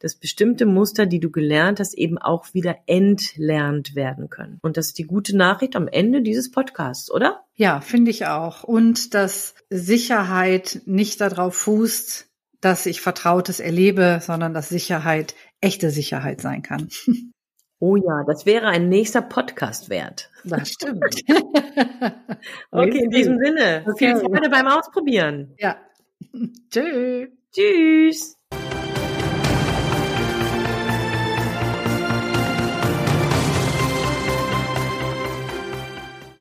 dass 0.00 0.14
bestimmte 0.14 0.66
Muster, 0.66 1.06
die 1.06 1.20
du 1.20 1.30
gelernt 1.30 1.80
hast, 1.80 1.94
eben 1.94 2.18
auch 2.18 2.52
wieder 2.52 2.76
entlernt 2.86 3.94
werden 3.94 4.28
können. 4.28 4.58
Und 4.60 4.76
das 4.76 4.88
ist 4.88 4.98
die 4.98 5.06
gute 5.06 5.34
Nachricht 5.34 5.74
am 5.74 5.88
Ende 5.88 6.20
dieses 6.20 6.50
Podcasts, 6.50 7.10
oder? 7.10 7.44
Ja, 7.54 7.80
finde 7.80 8.10
ich 8.10 8.26
auch. 8.26 8.62
Und 8.62 9.14
dass 9.14 9.54
Sicherheit 9.70 10.82
nicht 10.84 11.22
darauf 11.22 11.54
fußt, 11.56 12.28
dass 12.60 12.84
ich 12.84 13.00
Vertrautes 13.00 13.58
erlebe, 13.58 14.20
sondern 14.20 14.52
dass 14.52 14.68
Sicherheit 14.68 15.34
echte 15.62 15.90
Sicherheit 15.90 16.42
sein 16.42 16.60
kann. 16.60 16.88
Oh 17.78 17.96
ja, 17.96 18.24
das 18.26 18.46
wäre 18.46 18.68
ein 18.68 18.88
nächster 18.88 19.20
Podcast 19.20 19.90
wert. 19.90 20.30
Das 20.44 20.70
stimmt. 20.70 21.04
okay, 22.70 23.04
in 23.04 23.10
diesem 23.10 23.38
Sinne. 23.38 23.84
Okay. 23.86 24.16
Viel 24.16 24.20
Freude 24.20 24.48
beim 24.48 24.66
Ausprobieren. 24.66 25.54
Ja. 25.58 25.76
Tschüss. 26.70 27.28
Tschüss. 27.52 28.35